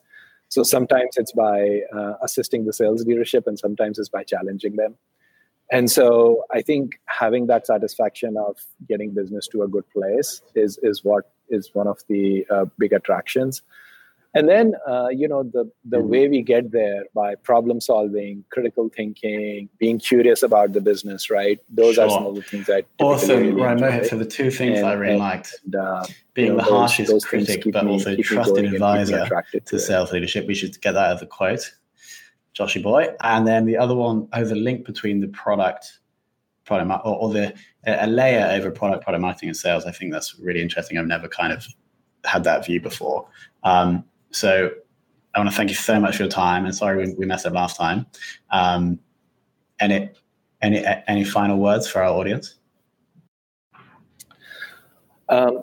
So 0.51 0.63
sometimes 0.63 1.17
it's 1.17 1.33
by 1.33 1.81
uh, 1.95 2.15
assisting 2.23 2.65
the 2.65 2.73
sales 2.73 3.05
leadership 3.05 3.47
and 3.47 3.59
sometimes 3.59 3.99
it's 3.99 4.09
by 4.09 4.25
challenging 4.25 4.77
them 4.77 4.95
and 5.71 5.91
so 5.91 6.45
i 6.51 6.63
think 6.63 7.01
having 7.07 7.47
that 7.47 7.67
satisfaction 7.67 8.37
of 8.37 8.57
getting 8.89 9.13
business 9.13 9.47
to 9.49 9.63
a 9.63 9.69
good 9.69 9.89
place 9.91 10.43
is 10.55 10.79
is 10.83 11.05
what 11.05 11.31
is 11.49 11.71
one 11.73 11.87
of 11.87 11.99
the 12.09 12.47
uh, 12.51 12.67
big 12.79 12.93
attractions 12.93 13.63
and 14.35 14.49
then 14.49 14.75
uh, 14.87 15.09
you 15.09 15.27
know 15.27 15.43
the 15.43 15.71
the 15.85 15.97
mm-hmm. 15.99 16.09
way 16.09 16.29
we 16.29 16.43
get 16.43 16.71
there 16.71 17.05
by 17.15 17.35
problem 17.35 17.81
solving 17.81 18.45
critical 18.51 18.89
thinking 18.95 19.69
being 19.79 19.99
curious 19.99 20.43
about 20.43 20.73
the 20.73 20.81
business 20.81 21.31
right 21.31 21.61
those 21.69 21.95
sure. 21.95 22.05
are 22.05 22.11
some 22.11 22.27
of 22.27 22.35
the 22.35 22.43
things 22.43 22.67
that 22.67 22.85
awesome 23.01 23.57
right 23.57 23.79
enjoy. 23.79 24.03
so 24.07 24.17
the 24.17 24.25
two 24.25 24.51
things 24.51 24.79
and, 24.79 24.87
i 24.87 24.93
really 24.93 25.13
and, 25.13 25.21
liked 25.21 25.55
and, 25.65 25.75
uh, 25.75 26.05
being 26.35 26.49
you 26.49 26.53
know, 26.55 26.59
the 26.59 26.71
harshest 26.71 27.11
those 27.11 27.25
critic 27.25 27.65
but 27.73 27.85
me, 27.85 27.93
also 27.93 28.15
trusted 28.17 28.65
advisor 28.67 29.29
to, 29.53 29.61
to 29.61 29.79
sales 29.79 30.13
leadership 30.13 30.47
we 30.47 30.55
should 30.55 30.79
get 30.81 30.93
that 30.93 31.17
as 31.17 31.23
a 31.23 31.27
quote 31.27 31.73
joshy 32.55 32.83
boy 32.83 33.09
and 33.23 33.47
then 33.47 33.65
the 33.67 33.77
other 33.77 33.95
one 33.95 34.29
over 34.33 34.55
link 34.55 34.85
between 34.85 35.21
the 35.21 35.29
product 35.29 36.01
product 36.65 36.91
or, 37.05 37.17
or 37.17 37.33
the 37.33 37.55
a 37.87 38.07
layer 38.07 38.49
over 38.53 38.71
product 38.71 39.03
product 39.03 39.23
marketing 39.23 39.49
and 39.49 39.57
sales 39.57 39.87
i 39.87 39.91
think 39.91 40.13
that's 40.13 40.39
really 40.39 40.61
interesting 40.61 40.99
i've 40.99 41.07
never 41.07 41.29
kind 41.29 41.53
of 41.53 41.67
had 42.25 42.45
that 42.45 42.65
view 42.65 42.81
before 42.81 43.27
um, 43.63 44.05
so 44.31 44.71
I 45.35 45.41
want 45.41 45.51
to 45.51 45.57
thank 45.57 45.71
you 45.71 45.77
so 45.77 46.01
much 46.01 46.17
for 46.17 46.25
your 46.25 46.31
time. 46.31 46.65
And 46.65 46.75
sorry 46.75 47.07
we, 47.07 47.15
we 47.15 47.27
messed 47.27 47.47
up 47.47 47.53
last 47.53 47.77
time. 47.77 48.07
Um, 48.51 48.99
any 49.81 50.11
any 50.61 50.85
any 51.07 51.25
final 51.25 51.59
words 51.59 51.87
for 51.87 52.03
our 52.03 52.11
audience? 52.11 52.57
Um, 55.29 55.63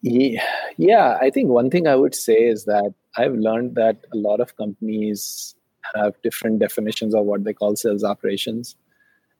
yeah, 0.00 0.42
yeah, 0.78 1.18
I 1.20 1.30
think 1.30 1.50
one 1.50 1.70
thing 1.70 1.86
I 1.86 1.94
would 1.94 2.14
say 2.14 2.34
is 2.34 2.64
that 2.64 2.92
I've 3.16 3.34
learned 3.34 3.76
that 3.76 3.98
a 4.12 4.16
lot 4.16 4.40
of 4.40 4.56
companies 4.56 5.54
have 5.94 6.14
different 6.22 6.58
definitions 6.58 7.14
of 7.14 7.24
what 7.24 7.44
they 7.44 7.52
call 7.52 7.76
sales 7.76 8.04
operations, 8.04 8.76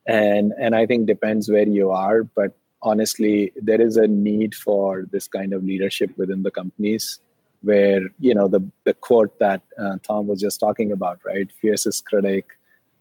and 0.06 0.52
and 0.58 0.74
I 0.74 0.86
think 0.86 1.06
depends 1.06 1.50
where 1.50 1.68
you 1.68 1.90
are. 1.90 2.24
But 2.24 2.56
honestly, 2.82 3.52
there 3.56 3.80
is 3.80 3.96
a 3.96 4.06
need 4.06 4.54
for 4.54 5.06
this 5.10 5.28
kind 5.28 5.52
of 5.52 5.64
leadership 5.64 6.16
within 6.16 6.42
the 6.42 6.50
companies 6.50 7.20
where 7.62 8.02
you 8.18 8.34
know 8.34 8.48
the 8.48 8.60
the 8.84 8.94
quote 8.94 9.38
that 9.38 9.62
uh, 9.78 9.96
Tom 10.02 10.26
was 10.26 10.40
just 10.40 10.60
talking 10.60 10.92
about, 10.92 11.20
right? 11.24 11.50
Fiercest 11.60 12.04
critic, 12.06 12.46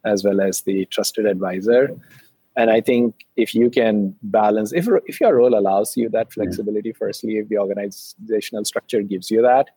as 0.05 0.23
well 0.23 0.41
as 0.41 0.61
the 0.61 0.85
trusted 0.85 1.25
advisor. 1.25 1.89
And 2.57 2.69
I 2.69 2.81
think 2.81 3.25
if 3.37 3.55
you 3.55 3.69
can 3.69 4.15
balance, 4.21 4.73
if 4.73 4.87
if 5.05 5.19
your 5.21 5.35
role 5.35 5.57
allows 5.57 5.95
you 5.95 6.09
that 6.09 6.33
flexibility, 6.33 6.91
firstly, 6.91 7.37
if 7.37 7.49
the 7.49 7.57
organizational 7.57 8.65
structure 8.65 9.01
gives 9.01 9.31
you 9.31 9.41
that, 9.41 9.69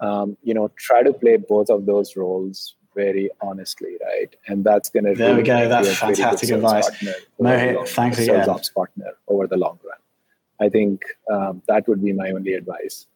um, 0.00 0.36
you 0.42 0.54
know, 0.54 0.70
try 0.76 1.02
to 1.02 1.12
play 1.12 1.36
both 1.36 1.70
of 1.70 1.86
those 1.86 2.16
roles 2.16 2.74
very 2.98 3.30
honestly, 3.40 3.96
right? 4.04 4.34
And 4.48 4.64
that's 4.64 4.90
going 4.90 5.04
to 5.04 5.14
there 5.14 5.28
really 5.28 5.42
we 5.42 5.46
go. 5.46 5.68
That's 5.68 5.96
fantastic 5.96 6.50
advice. 6.50 6.90
Mohit, 7.40 7.88
thanks 7.88 8.18
again. 8.18 8.44
Sales 8.44 8.48
ops 8.48 8.70
partner 8.70 9.12
over 9.28 9.46
the 9.46 9.56
long 9.56 9.78
run. 9.88 10.00
I 10.60 10.68
think 10.68 11.04
um, 11.30 11.62
that 11.68 11.86
would 11.86 12.02
be 12.02 12.12
my 12.12 12.30
only 12.32 12.54
advice. 12.54 13.06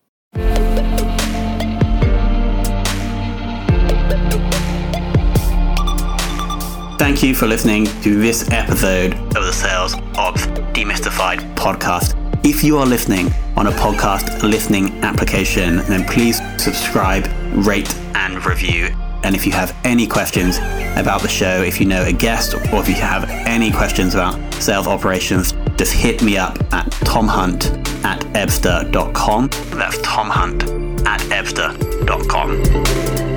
Thank 6.99 7.25
you 7.25 7.35
for 7.35 7.49
listening 7.49 7.87
to 8.03 8.21
this 8.21 8.49
episode 8.53 9.15
of 9.37 9.43
the 9.49 9.53
Sales 9.53 9.95
Ops 10.17 10.47
Demystified 10.77 11.41
podcast. 11.57 12.15
If 12.45 12.63
you 12.63 12.79
are 12.79 12.87
listening 12.87 13.27
on 13.57 13.67
a 13.67 13.73
podcast 13.73 14.45
listening 14.45 14.87
application, 15.03 15.79
then 15.91 16.05
please 16.05 16.41
subscribe, 16.59 17.27
rate, 17.67 17.93
and 18.15 18.45
review. 18.47 18.95
And 19.25 19.35
if 19.35 19.47
you 19.47 19.53
have 19.53 19.77
any 19.85 20.07
questions 20.07 20.59
about 20.97 21.23
the 21.23 21.29
show, 21.29 21.63
if 21.63 21.81
you 21.81 21.87
know 21.87 22.05
a 22.05 22.13
guest, 22.13 22.55
or 22.55 22.81
if 22.81 22.89
you 22.89 22.95
have 22.95 23.29
any 23.47 23.71
questions 23.71 24.15
about 24.15 24.39
sales 24.55 24.87
operations, 24.87 25.53
just 25.77 25.93
hit 25.93 26.23
me 26.23 26.37
up 26.37 26.59
at 26.73 26.87
tomhunt 27.05 27.67
at 28.05 28.21
ebsta.com. 28.35 29.49
That's 29.77 29.99
tomhunt 29.99 31.07
at 31.07 31.21
ebsta.com. 31.23 33.32